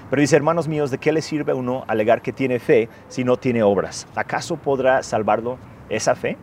Pero 0.10 0.22
dice, 0.22 0.36
hermanos 0.36 0.68
míos, 0.68 0.92
¿de 0.92 1.00
qué 1.00 1.12
le 1.12 1.22
sirve 1.22 1.54
a 1.54 1.56
uno 1.56 1.84
alegar 1.88 2.22
que 2.22 2.32
tiene 2.32 2.60
fe 2.60 2.90
si 3.08 3.24
no 3.24 3.38
tiene 3.38 3.64
obras? 3.64 4.08
¿Acaso 4.16 4.58
podrá 4.58 5.02
salvarlo 5.02 5.58
esa 5.90 6.14
fe? 6.16 6.38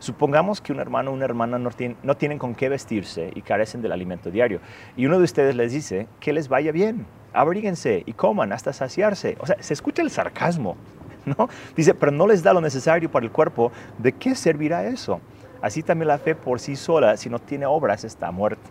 Supongamos 0.00 0.60
que 0.60 0.72
un 0.72 0.80
hermano 0.80 1.12
o 1.12 1.14
una 1.14 1.24
hermana 1.24 1.60
no, 1.60 1.70
no 2.02 2.16
tienen 2.16 2.38
con 2.38 2.56
qué 2.56 2.68
vestirse 2.68 3.30
y 3.36 3.42
carecen 3.42 3.82
del 3.82 3.92
alimento 3.92 4.32
diario. 4.32 4.58
Y 4.96 5.06
uno 5.06 5.18
de 5.18 5.24
ustedes 5.24 5.54
les 5.54 5.70
dice 5.70 6.08
que 6.18 6.32
les 6.32 6.48
vaya 6.48 6.72
bien, 6.72 7.06
abríguense 7.32 8.02
y 8.06 8.12
coman 8.12 8.52
hasta 8.52 8.72
saciarse. 8.72 9.36
O 9.40 9.46
sea, 9.46 9.56
se 9.60 9.74
escucha 9.74 10.02
el 10.02 10.10
sarcasmo, 10.10 10.76
¿no? 11.26 11.48
Dice, 11.76 11.94
pero 11.94 12.12
no 12.12 12.26
les 12.26 12.42
da 12.42 12.52
lo 12.52 12.60
necesario 12.60 13.10
para 13.10 13.26
el 13.26 13.32
cuerpo. 13.32 13.72
¿De 13.98 14.12
qué 14.12 14.34
servirá 14.34 14.84
eso? 14.84 15.20
Así 15.60 15.82
también 15.82 16.08
la 16.08 16.18
fe 16.18 16.34
por 16.34 16.58
sí 16.58 16.74
sola, 16.74 17.16
si 17.16 17.30
no 17.30 17.38
tiene 17.38 17.66
obras, 17.66 18.04
está 18.04 18.30
muerta. 18.32 18.68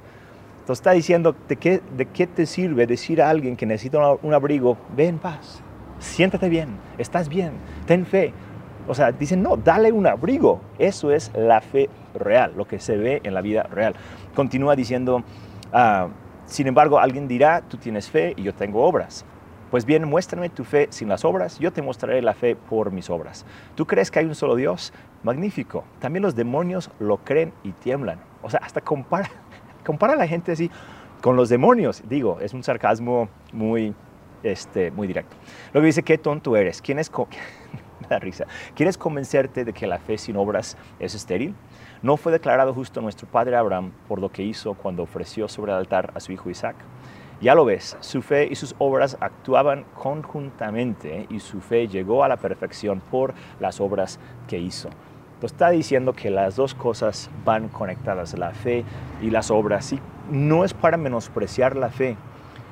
Entonces 0.60 0.82
está 0.82 0.91
diciendo, 0.91 1.36
¿de 1.48 1.56
qué, 1.56 1.82
¿de 1.96 2.06
qué 2.06 2.27
te 2.27 2.46
sirve 2.46 2.86
decir 2.86 3.22
a 3.22 3.30
alguien 3.30 3.56
que 3.56 3.65
necesita 3.65 4.15
un 4.22 4.34
abrigo, 4.34 4.77
ve 4.96 5.08
en 5.08 5.18
paz, 5.18 5.62
siéntate 6.00 6.50
bien, 6.50 6.77
estás 6.98 7.30
bien, 7.30 7.53
ten 7.88 8.06
fe? 8.06 8.34
O 8.88 8.94
sea, 8.94 9.12
dicen, 9.12 9.41
no, 9.41 9.58
dale 9.58 9.91
un 9.91 10.06
abrigo. 10.06 10.62
Eso 10.77 11.12
es 11.12 11.32
la 11.36 11.62
fe 11.62 11.89
real, 12.13 12.53
lo 12.56 12.68
que 12.68 12.80
se 12.80 12.98
ve 12.98 13.22
en 13.24 13.34
la 13.34 13.41
vida 13.41 13.63
real. 13.63 13.96
Continúa 14.36 14.75
diciendo, 14.75 15.24
ah, 15.72 16.10
sin 16.51 16.67
embargo, 16.67 17.00
alguien 17.00 17.29
dirá, 17.29 17.62
tú 17.62 17.77
tienes 17.77 18.10
fe 18.10 18.34
y 18.36 18.43
yo 18.43 18.53
tengo 18.53 18.84
obras. 18.84 19.24
Pues 19.70 19.86
bien, 19.86 20.03
muéstrame 20.03 20.50
tu 20.50 20.65
fe 20.65 20.88
sin 20.89 21.08
las 21.08 21.24
obras, 21.24 21.58
yo 21.60 21.72
te 21.72 21.81
mostraré 21.81 22.22
la 22.22 22.34
fe 22.34 22.58
por 22.58 22.91
mis 22.91 23.10
obras. 23.10 23.46
¿Tú 23.75 23.88
crees 23.88 24.12
que 24.12 24.20
hay 24.20 24.25
un 24.25 24.36
solo 24.36 24.58
Dios? 24.58 24.91
Magnífico. 25.24 25.86
También 26.00 26.24
los 26.24 26.36
demonios 26.36 26.91
lo 27.00 27.20
creen 27.20 27.53
y 27.63 27.72
tiemblan. 27.72 28.20
O 28.41 28.50
sea, 28.50 28.60
hasta 28.62 28.81
compara, 28.81 29.29
compara 29.86 30.12
a 30.12 30.17
la 30.17 30.27
gente 30.27 30.51
así 30.51 30.70
con 31.22 31.38
los 31.38 31.48
demonios. 31.48 32.03
Digo, 32.10 32.41
es 32.41 32.53
un 32.53 32.63
sarcasmo 32.63 33.29
muy, 33.53 33.96
este, 34.43 34.91
muy 34.91 35.08
directo. 35.08 35.38
Luego 35.72 35.86
dice, 35.86 36.03
qué 36.03 36.17
tonto 36.17 36.58
eres. 36.58 36.81
¿Quién 36.81 37.00
es, 37.00 37.10
da 38.10 38.20
risa. 38.20 38.46
¿Quieres 38.75 38.98
convencerte 38.98 39.63
de 39.63 39.72
que 39.72 39.88
la 39.88 40.00
fe 40.00 40.17
sin 40.17 40.36
obras 40.36 40.75
es 41.00 41.15
estéril? 41.15 41.55
¿No 42.03 42.17
fue 42.17 42.31
declarado 42.31 42.74
justo 42.74 43.00
nuestro 43.00 43.27
padre 43.27 43.55
Abraham 43.55 43.91
por 44.08 44.20
lo 44.20 44.31
que 44.31 44.41
hizo 44.41 44.74
cuando 44.74 45.03
ofreció 45.03 45.48
sobre 45.48 45.72
el 45.72 45.77
altar 45.77 46.12
a 46.15 46.20
su 46.20 46.31
hijo 46.31 46.50
Isaac? 46.50 46.75
Ya 47.41 47.53
lo 47.53 47.63
ves, 47.63 47.96
su 48.00 48.24
fe 48.24 48.48
y 48.50 48.55
sus 48.55 48.74
obras 48.79 49.17
actuaban 49.20 49.86
conjuntamente 49.93 51.27
y 51.29 51.39
su 51.39 51.62
fe 51.62 51.88
llegó 51.88 52.24
a 52.24 52.27
la 52.27 52.38
perfección 52.38 53.01
por 53.12 53.36
las 53.60 53.79
obras 53.79 54.20
que 54.48 54.58
hizo. 54.58 54.89
Entonces 55.36 55.51
está 55.51 55.70
diciendo 55.70 56.13
que 56.13 56.31
las 56.31 56.55
dos 56.55 56.74
cosas 56.74 57.29
van 57.46 57.67
conectadas, 57.67 58.36
la 58.36 58.50
fe 58.50 58.84
y 59.22 59.29
las 59.29 59.51
obras. 59.51 59.93
Y 59.93 60.00
no 60.31 60.65
es 60.65 60.74
para 60.74 60.98
menospreciar 60.98 61.75
la 61.75 61.89
fe. 61.89 62.17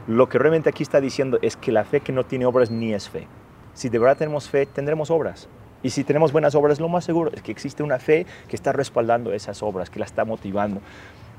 Lo 0.08 0.28
que 0.28 0.40
realmente 0.40 0.70
aquí 0.70 0.82
está 0.82 1.02
diciendo 1.02 1.38
es 1.44 1.56
que 1.56 1.72
la 1.72 1.84
fe 1.84 2.00
que 2.00 2.12
no 2.12 2.26
tiene 2.26 2.48
obras 2.48 2.72
ni 2.72 2.94
es 2.94 3.10
fe. 3.10 3.28
Si 3.76 3.90
de 3.90 4.00
verdad 4.00 4.18
tenemos 4.18 4.50
fe, 4.50 4.66
tendremos 4.66 5.12
obras. 5.12 5.48
Y 5.82 5.92
si 5.92 6.04
tenemos 6.04 6.32
buenas 6.32 6.56
obras, 6.56 6.80
lo 6.80 6.90
más 6.90 7.06
seguro 7.06 7.32
es 7.34 7.42
que 7.42 7.52
existe 7.52 7.84
una 7.84 8.00
fe 8.00 8.26
que 8.48 8.56
está 8.56 8.74
respaldando 8.74 9.32
esas 9.32 9.64
obras, 9.64 9.90
que 9.90 10.00
la 10.00 10.06
está 10.06 10.26
motivando. 10.26 10.82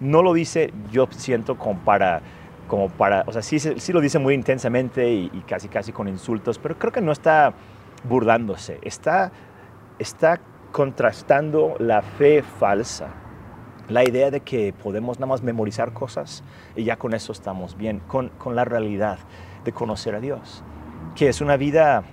No 0.00 0.22
lo 0.22 0.32
dice, 0.32 0.72
yo 0.90 1.08
siento, 1.10 1.58
como 1.58 1.78
para, 1.80 2.22
como 2.66 2.88
para 2.88 3.24
o 3.26 3.32
sea, 3.32 3.42
sí, 3.42 3.58
sí 3.58 3.92
lo 3.92 4.00
dice 4.00 4.18
muy 4.18 4.34
intensamente 4.34 5.12
y, 5.12 5.30
y, 5.32 5.40
casi, 5.46 5.68
casi 5.68 5.92
con 5.92 6.08
insultos, 6.08 6.58
pero 6.58 6.78
creo 6.78 6.92
que 6.92 7.02
no 7.02 7.12
está 7.12 7.52
burlándose, 8.08 8.78
está, 8.82 9.30
está 9.98 10.40
contrastando 10.72 11.74
la 11.78 12.00
fe 12.00 12.42
falsa, 12.42 13.08
la 13.88 14.04
idea 14.04 14.30
de 14.30 14.40
que 14.40 14.72
podemos 14.72 15.18
nada 15.18 15.26
más 15.26 15.42
memorizar 15.42 15.92
cosas 15.92 16.44
y 16.76 16.84
ya 16.84 16.96
con 16.96 17.12
eso 17.12 17.32
estamos 17.32 17.76
bien, 17.76 18.00
con, 18.06 18.28
con 18.30 18.56
la 18.56 18.64
realidad 18.64 19.18
de 19.64 19.72
conocer 19.72 20.14
a 20.14 20.20
Dios, 20.20 20.62
que 21.14 21.28
es 21.28 21.40
una 21.40 21.56
vida 21.56 22.04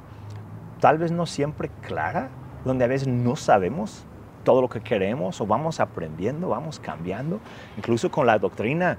tal 0.80 0.98
vez 0.98 1.12
no 1.12 1.26
siempre 1.26 1.70
clara, 1.82 2.30
donde 2.66 2.86
a 2.86 2.88
veces 2.88 3.08
no 3.08 3.36
sabemos 3.36 4.06
todo 4.44 4.62
lo 4.62 4.70
que 4.70 4.82
queremos 4.82 5.42
o 5.42 5.48
vamos 5.48 5.80
aprendiendo, 5.80 6.50
vamos 6.50 6.80
cambiando. 6.80 7.40
Incluso 7.78 8.10
con 8.10 8.26
la 8.26 8.40
doctrina, 8.40 8.98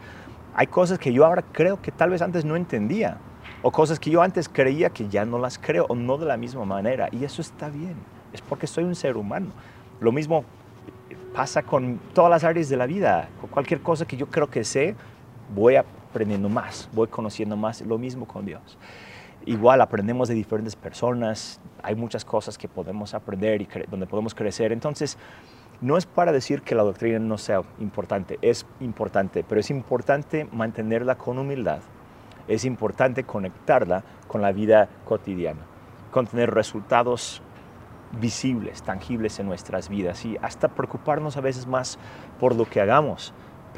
hay 0.54 0.66
cosas 0.66 0.98
que 0.98 1.12
yo 1.12 1.24
ahora 1.24 1.42
creo 1.52 1.80
que 1.80 1.90
tal 1.90 2.10
vez 2.10 2.22
antes 2.22 2.44
no 2.44 2.56
entendía 2.56 3.18
o 3.62 3.70
cosas 3.70 3.98
que 3.98 4.10
yo 4.10 4.22
antes 4.22 4.48
creía 4.48 4.90
que 4.90 5.08
ya 5.08 5.24
no 5.24 5.38
las 5.38 5.58
creo 5.58 5.86
o 5.88 5.94
no 5.94 6.18
de 6.18 6.26
la 6.26 6.36
misma 6.36 6.64
manera. 6.64 7.08
Y 7.12 7.24
eso 7.24 7.42
está 7.42 7.68
bien, 7.68 7.94
es 8.32 8.42
porque 8.42 8.66
soy 8.66 8.84
un 8.84 8.94
ser 8.94 9.16
humano. 9.16 9.48
Lo 10.00 10.12
mismo 10.12 10.44
pasa 11.34 11.62
con 11.62 11.98
todas 12.14 12.30
las 12.30 12.44
áreas 12.44 12.68
de 12.68 12.76
la 12.76 12.86
vida. 12.86 13.28
Con 13.40 13.50
cualquier 13.50 13.80
cosa 13.80 14.06
que 14.06 14.16
yo 14.16 14.26
creo 14.26 14.48
que 14.48 14.64
sé, 14.64 14.94
voy 15.54 15.76
aprendiendo 15.76 16.48
más, 16.48 16.88
voy 16.92 17.08
conociendo 17.08 17.56
más. 17.56 17.80
Lo 17.82 17.98
mismo 17.98 18.26
con 18.26 18.44
Dios 18.44 18.78
igual 19.46 19.80
aprendemos 19.80 20.28
de 20.28 20.34
diferentes 20.34 20.76
personas, 20.76 21.60
hay 21.82 21.94
muchas 21.94 22.24
cosas 22.24 22.58
que 22.58 22.68
podemos 22.68 23.14
aprender 23.14 23.62
y 23.62 23.68
donde 23.90 24.06
podemos 24.06 24.34
crecer. 24.34 24.72
Entonces, 24.72 25.16
no 25.80 25.96
es 25.96 26.06
para 26.06 26.32
decir 26.32 26.62
que 26.62 26.74
la 26.74 26.82
doctrina 26.82 27.18
no 27.18 27.38
sea 27.38 27.62
importante, 27.78 28.38
es 28.42 28.66
importante, 28.80 29.44
pero 29.48 29.60
es 29.60 29.70
importante 29.70 30.48
mantenerla 30.50 31.16
con 31.16 31.38
humildad, 31.38 31.80
es 32.48 32.64
importante 32.64 33.24
conectarla 33.24 34.02
con 34.26 34.42
la 34.42 34.52
vida 34.52 34.88
cotidiana, 35.04 35.60
con 36.10 36.26
tener 36.26 36.52
resultados 36.52 37.42
visibles, 38.20 38.82
tangibles 38.82 39.38
en 39.38 39.46
nuestras 39.46 39.88
vidas 39.88 40.24
y 40.24 40.36
hasta 40.42 40.68
preocuparnos 40.68 41.36
a 41.36 41.42
veces 41.42 41.66
más 41.66 41.98
por 42.40 42.56
lo 42.56 42.64
que 42.64 42.80
hagamos 42.80 43.34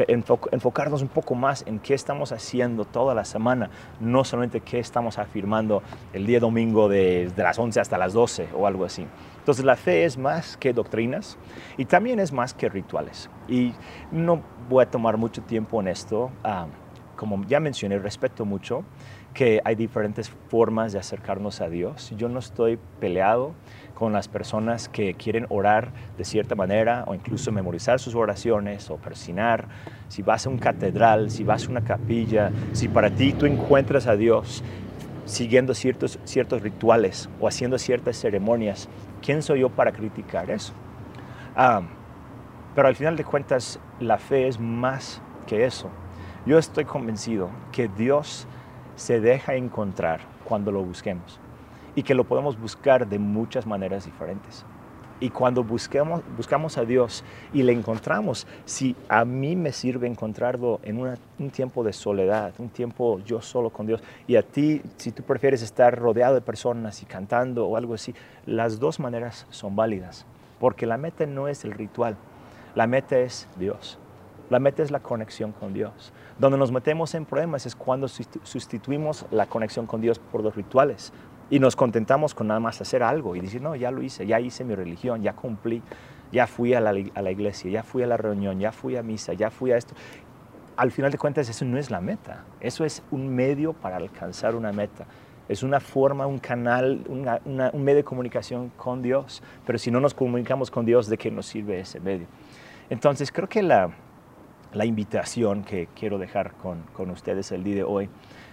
enfocarnos 0.08 1.02
un 1.02 1.08
poco 1.08 1.34
más 1.34 1.64
en 1.66 1.78
qué 1.78 1.94
estamos 1.94 2.32
haciendo 2.32 2.84
toda 2.84 3.14
la 3.14 3.24
semana, 3.24 3.70
no 4.00 4.24
solamente 4.24 4.60
qué 4.60 4.78
estamos 4.78 5.18
afirmando 5.18 5.82
el 6.12 6.26
día 6.26 6.40
domingo 6.40 6.88
de, 6.88 7.30
las 7.36 7.58
11 7.58 7.80
hasta 7.80 7.98
las 7.98 8.12
12 8.12 8.48
o 8.56 8.66
algo 8.66 8.84
así. 8.84 9.06
Entonces 9.38 9.64
la 9.64 9.76
fe 9.76 10.04
es 10.04 10.18
más 10.18 10.56
que 10.56 10.72
doctrinas 10.72 11.38
y 11.76 11.84
también 11.84 12.20
es 12.20 12.32
más 12.32 12.54
que 12.54 12.68
rituales. 12.68 13.30
Y 13.48 13.72
no 14.10 14.42
voy 14.68 14.84
a 14.84 14.90
tomar 14.90 15.16
mucho 15.16 15.42
tiempo 15.42 15.80
en 15.80 15.88
esto. 15.88 16.30
Ah, 16.44 16.66
como 17.16 17.44
ya 17.44 17.60
mencioné, 17.60 17.98
respeto 17.98 18.44
mucho 18.44 18.84
que 19.34 19.60
hay 19.64 19.74
diferentes 19.74 20.30
formas 20.48 20.92
de 20.92 20.98
acercarnos 20.98 21.60
a 21.60 21.68
Dios. 21.68 22.12
Yo 22.16 22.28
no 22.28 22.38
estoy 22.38 22.78
peleado 22.98 23.52
con 23.94 24.12
las 24.12 24.28
personas 24.28 24.88
que 24.88 25.14
quieren 25.14 25.46
orar 25.50 25.92
de 26.16 26.24
cierta 26.24 26.54
manera 26.54 27.04
o 27.06 27.14
incluso 27.14 27.52
memorizar 27.52 28.00
sus 28.00 28.14
oraciones 28.14 28.90
o 28.90 28.96
persinar. 28.96 29.68
Si 30.08 30.22
vas 30.22 30.46
a 30.46 30.50
un 30.50 30.58
catedral, 30.58 31.30
si 31.30 31.44
vas 31.44 31.66
a 31.66 31.70
una 31.70 31.82
capilla, 31.82 32.50
si 32.72 32.88
para 32.88 33.10
ti 33.10 33.32
tú 33.32 33.46
encuentras 33.46 34.06
a 34.06 34.16
Dios 34.16 34.64
siguiendo 35.26 35.74
ciertos, 35.74 36.18
ciertos 36.24 36.62
rituales 36.62 37.28
o 37.40 37.46
haciendo 37.46 37.78
ciertas 37.78 38.16
ceremonias, 38.16 38.88
¿quién 39.22 39.42
soy 39.42 39.60
yo 39.60 39.68
para 39.68 39.92
criticar 39.92 40.50
eso? 40.50 40.72
Pero 42.74 42.88
al 42.88 42.96
final 42.96 43.16
de 43.16 43.24
cuentas, 43.24 43.78
la 44.00 44.18
fe 44.18 44.48
es 44.48 44.58
más 44.58 45.20
que 45.46 45.66
eso. 45.66 45.90
Yo 46.46 46.58
estoy 46.58 46.84
convencido 46.84 47.50
que 47.70 47.88
Dios 47.88 48.46
se 49.00 49.18
deja 49.18 49.54
encontrar 49.54 50.20
cuando 50.44 50.70
lo 50.70 50.82
busquemos 50.82 51.40
y 51.94 52.02
que 52.02 52.14
lo 52.14 52.24
podemos 52.24 52.60
buscar 52.60 53.08
de 53.08 53.18
muchas 53.18 53.66
maneras 53.66 54.04
diferentes. 54.04 54.66
Y 55.20 55.30
cuando 55.30 55.64
busquemos, 55.64 56.20
buscamos 56.36 56.76
a 56.76 56.84
Dios 56.84 57.24
y 57.54 57.62
le 57.62 57.72
encontramos, 57.72 58.46
si 58.66 58.94
a 59.08 59.24
mí 59.24 59.56
me 59.56 59.72
sirve 59.72 60.06
encontrarlo 60.06 60.80
en 60.82 60.98
un 60.98 61.50
tiempo 61.50 61.82
de 61.82 61.94
soledad, 61.94 62.52
un 62.58 62.68
tiempo 62.68 63.20
yo 63.20 63.40
solo 63.40 63.70
con 63.70 63.86
Dios, 63.86 64.02
y 64.26 64.36
a 64.36 64.42
ti, 64.42 64.82
si 64.98 65.12
tú 65.12 65.22
prefieres 65.22 65.62
estar 65.62 65.98
rodeado 65.98 66.34
de 66.34 66.42
personas 66.42 67.02
y 67.02 67.06
cantando 67.06 67.66
o 67.66 67.78
algo 67.78 67.94
así, 67.94 68.14
las 68.44 68.78
dos 68.78 69.00
maneras 69.00 69.46
son 69.48 69.76
válidas, 69.76 70.26
porque 70.58 70.84
la 70.84 70.98
meta 70.98 71.24
no 71.24 71.48
es 71.48 71.64
el 71.64 71.72
ritual, 71.72 72.16
la 72.74 72.86
meta 72.86 73.18
es 73.18 73.48
Dios. 73.56 73.98
La 74.50 74.58
meta 74.58 74.82
es 74.82 74.90
la 74.90 75.00
conexión 75.00 75.52
con 75.52 75.72
Dios. 75.72 76.12
Donde 76.38 76.58
nos 76.58 76.72
metemos 76.72 77.14
en 77.14 77.24
problemas 77.24 77.64
es 77.66 77.74
cuando 77.74 78.08
sustituimos 78.08 79.24
la 79.30 79.46
conexión 79.46 79.86
con 79.86 80.00
Dios 80.00 80.18
por 80.18 80.42
los 80.42 80.54
rituales, 80.54 81.12
y 81.50 81.58
nos 81.58 81.74
contentamos 81.74 82.34
con 82.34 82.46
nada 82.46 82.60
más 82.60 82.80
hacer 82.80 83.02
algo 83.02 83.34
y 83.34 83.40
decir, 83.40 83.60
no, 83.60 83.74
ya 83.74 83.90
lo 83.90 84.02
hice, 84.02 84.24
ya 84.26 84.38
hice 84.38 84.64
mi 84.64 84.76
religión, 84.76 85.20
ya 85.22 85.34
cumplí, 85.34 85.82
ya 86.30 86.46
fui 86.46 86.74
a 86.74 86.80
la, 86.80 86.90
a 86.90 87.22
la 87.22 87.30
iglesia, 87.30 87.70
ya 87.70 87.82
fui 87.82 88.04
a 88.04 88.06
la 88.06 88.16
reunión, 88.16 88.60
ya 88.60 88.70
fui 88.70 88.96
a 88.96 89.02
misa, 89.02 89.32
ya 89.32 89.50
fui 89.50 89.72
a 89.72 89.76
esto. 89.76 89.94
Al 90.76 90.92
final 90.92 91.10
de 91.10 91.18
cuentas, 91.18 91.48
eso 91.48 91.64
no 91.64 91.76
es 91.76 91.90
la 91.90 92.00
meta, 92.00 92.44
eso 92.60 92.84
es 92.84 93.02
un 93.10 93.28
medio 93.34 93.72
para 93.72 93.96
alcanzar 93.96 94.54
una 94.54 94.72
meta. 94.72 95.06
Es 95.48 95.64
una 95.64 95.80
forma, 95.80 96.28
un 96.28 96.38
canal, 96.38 97.04
un 97.08 97.82
medio 97.82 97.96
de 97.96 98.04
comunicación 98.04 98.70
con 98.76 99.02
Dios. 99.02 99.42
Pero 99.66 99.80
si 99.80 99.90
no 99.90 99.98
nos 99.98 100.14
comunicamos 100.14 100.70
con 100.70 100.86
Dios, 100.86 101.08
¿de 101.08 101.18
qué 101.18 101.28
nos 101.32 101.46
sirve 101.46 101.80
ese 101.80 101.98
medio? 101.98 102.28
Entonces, 102.88 103.32
creo 103.32 103.48
que 103.48 103.60
la, 103.60 103.90
la 104.72 104.84
invitación 104.84 105.64
que 105.64 105.88
quiero 105.94 106.18
dejar 106.18 106.52
con, 106.54 106.82
con 106.92 107.10
ustedes 107.10 107.50
el 107.52 107.64
día 107.64 107.76
de 107.76 107.82
hoy 107.82 108.08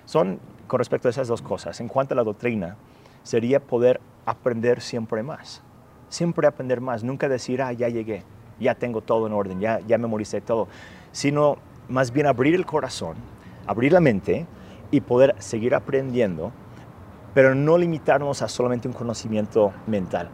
son 0.06 0.40
con 0.68 0.80
respecto 0.80 1.08
a 1.08 1.12
esas 1.12 1.28
dos 1.28 1.42
cosas. 1.42 1.80
En 1.80 1.88
cuanto 1.88 2.14
a 2.14 2.18
la 2.18 2.24
doctrina, 2.24 2.76
sería 3.24 3.60
poder 3.60 4.00
aprender 4.26 4.82
siempre 4.82 5.24
más. 5.24 5.62
Siempre 6.10 6.48
aprender 6.48 6.82
más. 6.82 7.04
Nunca 7.04 7.30
decir, 7.30 7.62
ah, 7.62 7.74
ya 7.74 7.90
llegué, 7.90 8.24
ya 8.60 8.76
tengo 8.76 9.02
todo 9.02 9.28
en 9.28 9.34
orden, 9.34 9.60
ya, 9.60 9.80
ya 9.88 9.98
memoricé 9.98 10.42
todo. 10.42 10.68
Sino 11.12 11.58
más 11.90 12.12
bien 12.12 12.28
abrir 12.28 12.56
el 12.56 12.66
corazón, 12.66 13.16
abrir 13.66 13.94
la 13.94 14.00
mente 14.00 14.46
y 14.92 15.02
poder 15.02 15.36
seguir 15.40 15.76
aprendiendo, 15.76 16.52
pero 17.34 17.56
no 17.56 17.78
limitarnos 17.78 18.42
a 18.42 18.48
solamente 18.48 18.88
un 18.88 18.94
conocimiento 18.94 19.74
mental, 19.86 20.30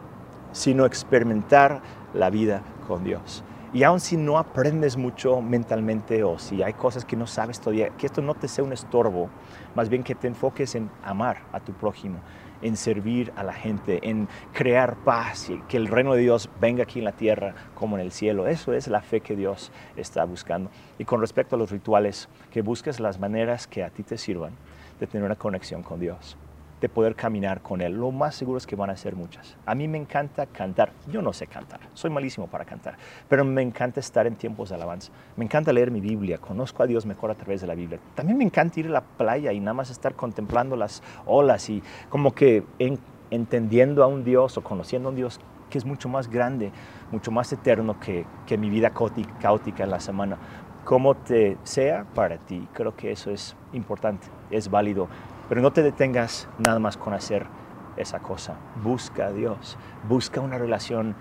sino 0.52 0.86
experimentar 0.86 1.82
la 2.14 2.30
vida 2.30 2.62
con 2.86 3.04
Dios. 3.04 3.44
Y 3.74 3.82
aun 3.82 3.98
si 3.98 4.16
no 4.16 4.38
aprendes 4.38 4.96
mucho 4.96 5.42
mentalmente 5.42 6.22
o 6.22 6.38
si 6.38 6.62
hay 6.62 6.74
cosas 6.74 7.04
que 7.04 7.16
no 7.16 7.26
sabes 7.26 7.58
todavía, 7.58 7.88
que 7.90 8.06
esto 8.06 8.22
no 8.22 8.34
te 8.34 8.46
sea 8.46 8.62
un 8.62 8.72
estorbo, 8.72 9.28
más 9.74 9.88
bien 9.88 10.04
que 10.04 10.14
te 10.14 10.28
enfoques 10.28 10.76
en 10.76 10.88
amar 11.02 11.38
a 11.50 11.58
tu 11.58 11.72
prójimo, 11.72 12.20
en 12.62 12.76
servir 12.76 13.32
a 13.34 13.42
la 13.42 13.52
gente, 13.52 13.98
en 14.08 14.28
crear 14.52 14.94
paz 15.02 15.50
y 15.50 15.58
que 15.62 15.76
el 15.76 15.88
reino 15.88 16.14
de 16.14 16.20
Dios 16.20 16.48
venga 16.60 16.84
aquí 16.84 17.00
en 17.00 17.04
la 17.04 17.16
tierra 17.16 17.56
como 17.74 17.96
en 17.96 18.02
el 18.02 18.12
cielo. 18.12 18.46
Eso 18.46 18.72
es 18.72 18.86
la 18.86 19.00
fe 19.00 19.20
que 19.20 19.34
Dios 19.34 19.72
está 19.96 20.24
buscando. 20.24 20.70
Y 21.00 21.04
con 21.04 21.20
respecto 21.20 21.56
a 21.56 21.58
los 21.58 21.72
rituales, 21.72 22.28
que 22.52 22.62
busques 22.62 23.00
las 23.00 23.18
maneras 23.18 23.66
que 23.66 23.82
a 23.82 23.90
ti 23.90 24.04
te 24.04 24.18
sirvan 24.18 24.52
de 25.00 25.08
tener 25.08 25.26
una 25.26 25.34
conexión 25.34 25.82
con 25.82 25.98
Dios 25.98 26.36
de 26.80 26.88
poder 26.88 27.14
caminar 27.14 27.62
con 27.62 27.80
Él. 27.80 27.94
Lo 27.94 28.10
más 28.10 28.34
seguro 28.34 28.58
es 28.58 28.66
que 28.66 28.76
van 28.76 28.90
a 28.90 28.96
ser 28.96 29.16
muchas. 29.16 29.56
A 29.66 29.74
mí 29.74 29.88
me 29.88 29.98
encanta 29.98 30.46
cantar. 30.46 30.92
Yo 31.10 31.22
no 31.22 31.32
sé 31.32 31.46
cantar, 31.46 31.80
soy 31.94 32.10
malísimo 32.10 32.46
para 32.46 32.64
cantar, 32.64 32.96
pero 33.28 33.44
me 33.44 33.62
encanta 33.62 34.00
estar 34.00 34.26
en 34.26 34.36
tiempos 34.36 34.68
de 34.68 34.74
alabanza. 34.74 35.12
Me 35.36 35.44
encanta 35.44 35.72
leer 35.72 35.90
mi 35.90 36.00
Biblia, 36.00 36.38
conozco 36.38 36.82
a 36.82 36.86
Dios 36.86 37.06
mejor 37.06 37.30
a 37.30 37.34
través 37.34 37.60
de 37.60 37.66
la 37.66 37.74
Biblia. 37.74 37.98
También 38.14 38.38
me 38.38 38.44
encanta 38.44 38.80
ir 38.80 38.86
a 38.86 38.90
la 38.90 39.00
playa 39.00 39.52
y 39.52 39.60
nada 39.60 39.74
más 39.74 39.90
estar 39.90 40.14
contemplando 40.14 40.76
las 40.76 41.02
olas 41.26 41.68
y 41.70 41.82
como 42.08 42.34
que 42.34 42.64
entendiendo 43.30 44.02
a 44.02 44.06
un 44.06 44.24
Dios 44.24 44.56
o 44.58 44.62
conociendo 44.62 45.08
a 45.08 45.10
un 45.10 45.16
Dios 45.16 45.40
que 45.70 45.78
es 45.78 45.84
mucho 45.84 46.08
más 46.08 46.28
grande, 46.28 46.70
mucho 47.10 47.30
más 47.30 47.52
eterno 47.52 47.98
que, 47.98 48.24
que 48.46 48.58
mi 48.58 48.70
vida 48.70 48.92
caótica 49.40 49.84
en 49.84 49.90
la 49.90 50.00
semana. 50.00 50.38
Como 50.84 51.14
te 51.14 51.56
sea 51.62 52.04
para 52.14 52.36
ti, 52.36 52.68
creo 52.74 52.94
que 52.94 53.10
eso 53.10 53.30
es 53.30 53.56
importante, 53.72 54.26
es 54.50 54.70
válido 54.70 55.08
pero 55.48 55.60
no 55.60 55.72
te 55.72 55.82
detengas 55.82 56.48
nada 56.58 56.78
más 56.78 56.96
con 56.96 57.14
hacer 57.14 57.46
esa 57.96 58.20
cosa. 58.20 58.56
Busca 58.82 59.26
a 59.26 59.32
Dios, 59.32 59.76
busca 60.08 60.40
una 60.40 60.58
relación 60.58 61.14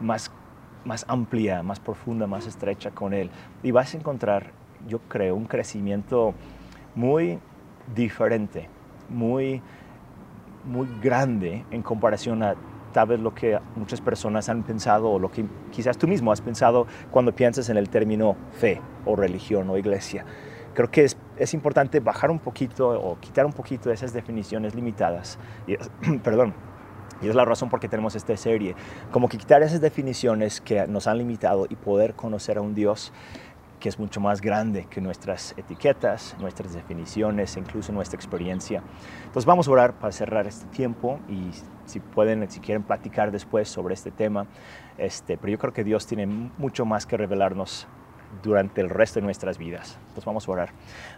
más, 0.00 0.30
más 0.84 1.04
amplia, 1.08 1.62
más 1.62 1.80
profunda, 1.80 2.26
más 2.26 2.46
estrecha 2.46 2.90
con 2.90 3.12
Él. 3.12 3.30
Y 3.62 3.70
vas 3.70 3.94
a 3.94 3.98
encontrar, 3.98 4.52
yo 4.86 5.00
creo, 5.00 5.34
un 5.34 5.46
crecimiento 5.46 6.34
muy 6.94 7.38
diferente, 7.94 8.68
muy, 9.08 9.62
muy 10.64 10.88
grande 11.02 11.64
en 11.70 11.82
comparación 11.82 12.42
a 12.42 12.54
tal 12.92 13.08
vez 13.08 13.20
lo 13.20 13.34
que 13.34 13.58
muchas 13.76 14.00
personas 14.00 14.48
han 14.48 14.62
pensado 14.62 15.10
o 15.10 15.18
lo 15.18 15.30
que 15.30 15.44
quizás 15.70 15.98
tú 15.98 16.08
mismo 16.08 16.32
has 16.32 16.40
pensado 16.40 16.86
cuando 17.10 17.34
piensas 17.34 17.68
en 17.68 17.76
el 17.76 17.90
término 17.90 18.34
fe 18.52 18.80
o 19.04 19.14
religión 19.14 19.68
o 19.68 19.76
iglesia 19.76 20.24
creo 20.78 20.92
que 20.92 21.04
es, 21.36 21.54
importante 21.54 21.98
bajar 21.98 22.30
un 22.30 22.38
poquito 22.38 22.88
o 22.88 23.18
quitar 23.18 23.44
un 23.44 23.52
poquito 23.52 23.90
esas 23.90 24.12
definiciones 24.12 24.76
limitadas. 24.76 25.36
Y 25.66 25.76
perdón, 26.22 26.54
y 27.20 27.28
es 27.28 27.34
la 27.34 27.44
razón 27.44 27.68
por 27.68 27.80
qué 27.80 27.88
tenemos 27.88 28.14
esta 28.14 28.36
serie. 28.36 28.76
Como 29.10 29.28
que 29.28 29.38
quitar 29.38 29.60
esas 29.64 29.80
definiciones 29.80 30.60
que 30.60 30.86
nos 30.86 31.08
han 31.08 31.18
limitado 31.18 31.66
y 31.68 31.74
poder 31.74 32.14
conocer 32.14 32.58
a 32.58 32.60
un 32.60 32.76
Dios 32.76 33.12
que 33.80 33.88
es 33.88 33.98
mucho 33.98 34.20
más 34.20 34.40
grande 34.40 34.86
que 34.88 35.00
nuestras 35.00 35.52
etiquetas, 35.56 36.36
nuestras 36.38 36.74
definiciones, 36.74 37.56
incluso 37.56 37.92
nuestra 37.92 38.16
experiencia. 38.16 38.80
Entonces 39.24 39.46
vamos 39.46 39.66
a 39.66 39.72
orar 39.72 39.94
para 39.94 40.12
cerrar 40.12 40.46
este 40.46 40.66
tiempo 40.66 41.18
y 41.28 41.50
si 41.86 41.98
pueden, 41.98 42.48
si 42.52 42.60
quieren 42.60 42.84
platicar 42.84 43.32
después 43.32 43.68
sobre 43.68 43.94
este 43.94 44.12
tema, 44.12 44.46
este, 44.96 45.38
pero 45.38 45.50
yo 45.50 45.58
creo 45.58 45.72
que 45.72 45.82
Dios 45.82 46.06
tiene 46.06 46.26
mucho 46.26 46.84
más 46.84 47.04
que 47.04 47.16
revelarnos 47.16 47.88
durante 48.42 48.80
el 48.80 48.90
resto 48.90 49.20
de 49.20 49.24
nuestras 49.24 49.58
vidas. 49.58 49.98
Entonces 50.00 50.24
vamos 50.24 50.48
a 50.48 50.52
orar. 50.52 50.70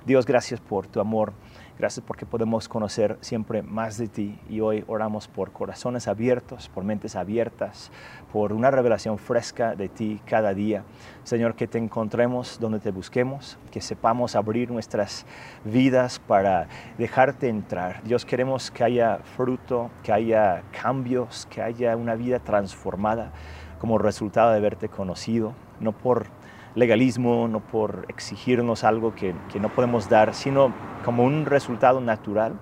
Dios, 0.07 0.27
gracias 0.27 0.61
por 0.61 0.87
tu 0.87 1.01
amor. 1.01 1.33
Gracias 1.81 2.05
porque 2.07 2.27
podemos 2.27 2.69
conocer 2.69 3.17
siempre 3.23 3.63
más 3.63 3.97
de 3.97 4.07
ti 4.07 4.39
y 4.51 4.61
hoy 4.61 4.85
oramos 4.87 5.29
por 5.29 5.51
corazones 5.51 6.09
abiertos, 6.09 6.69
por 6.69 6.85
mentes 6.85 7.17
abiertas, 7.17 7.91
por 8.35 8.53
una 8.53 8.71
revelación 8.71 9.17
fresca 9.17 9.75
de 9.75 9.89
ti 9.89 10.21
cada 10.27 10.53
día. 10.53 10.85
Señor, 11.25 11.55
que 11.55 11.67
te 11.67 11.79
encontremos 11.79 12.61
donde 12.61 12.81
te 12.81 12.91
busquemos, 12.91 13.57
que 13.71 13.81
sepamos 13.81 14.37
abrir 14.37 14.71
nuestras 14.71 15.25
vidas 15.65 16.19
para 16.19 16.69
dejarte 16.99 17.49
entrar. 17.49 18.03
Dios, 18.03 18.27
queremos 18.27 18.71
que 18.71 18.85
haya 18.85 19.21
fruto, 19.35 19.91
que 20.03 20.13
haya 20.13 20.63
cambios, 20.83 21.47
que 21.47 21.63
haya 21.63 21.97
una 21.97 22.15
vida 22.15 22.41
transformada 22.41 23.33
como 23.79 23.97
resultado 23.97 24.51
de 24.51 24.59
haberte 24.59 24.91
conocido, 24.91 25.55
no 25.81 25.93
por 25.93 26.27
legalismo, 26.75 27.49
no 27.49 27.61
por 27.61 28.07
exigirnos 28.09 28.85
algo 28.85 29.15
que, 29.15 29.35
no 29.61 29.69
podemos 29.69 30.09
dar, 30.09 30.35
sino 30.35 30.73
como 31.05 31.25
un 31.25 31.47
resultado 31.47 32.01
natural 32.01 32.55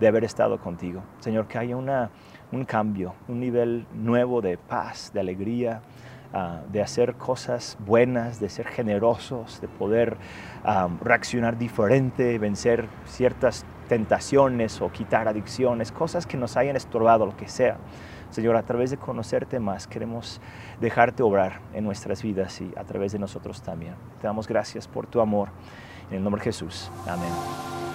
de 0.00 0.08
haber 0.08 0.24
estado 0.24 0.58
contigo. 0.58 1.02
Señor, 1.18 1.48
que 1.48 1.58
haya 1.58 1.76
una, 1.76 2.10
un 2.52 2.64
cambio, 2.64 3.14
un 3.26 3.40
nivel 3.40 3.86
nuevo 3.94 4.40
de 4.40 4.58
paz, 4.58 5.10
de 5.12 5.20
alegría, 5.20 5.82
ah, 6.32 6.60
de 6.70 6.82
hacer 6.82 7.14
cosas 7.14 7.76
buenas, 7.84 8.38
de 8.38 8.48
ser 8.48 8.68
generosos, 8.68 9.60
de 9.60 9.68
poder 9.68 10.16
ah, 10.64 10.88
reaccionar 11.02 11.58
diferente, 11.58 12.38
vencer 12.38 12.86
ciertas 13.06 13.64
tentaciones 13.88 14.80
o 14.80 14.92
quitar 14.92 15.26
adicciones, 15.26 15.90
cosas 15.90 16.26
que 16.26 16.36
nos 16.36 16.56
hayan 16.56 16.76
estorbado, 16.76 17.26
lo 17.26 17.36
que 17.36 17.48
sea. 17.48 17.78
Señor, 18.30 18.56
a 18.56 18.62
través 18.62 18.90
de 18.90 18.96
conocerte 18.96 19.58
más, 19.58 19.86
queremos 19.86 20.40
dejarte 20.80 21.22
obrar 21.22 21.60
en 21.72 21.84
nuestras 21.84 22.22
vidas 22.22 22.60
y 22.60 22.70
a 22.76 22.84
través 22.84 23.12
de 23.12 23.18
nosotros 23.18 23.62
también. 23.62 23.94
Te 24.20 24.26
damos 24.26 24.46
gracias 24.46 24.86
por 24.86 25.06
tu 25.06 25.20
amor. 25.20 25.48
En 26.10 26.18
el 26.18 26.22
nombre 26.22 26.40
de 26.40 26.44
Jesús. 26.44 26.90
Amén. 27.06 27.87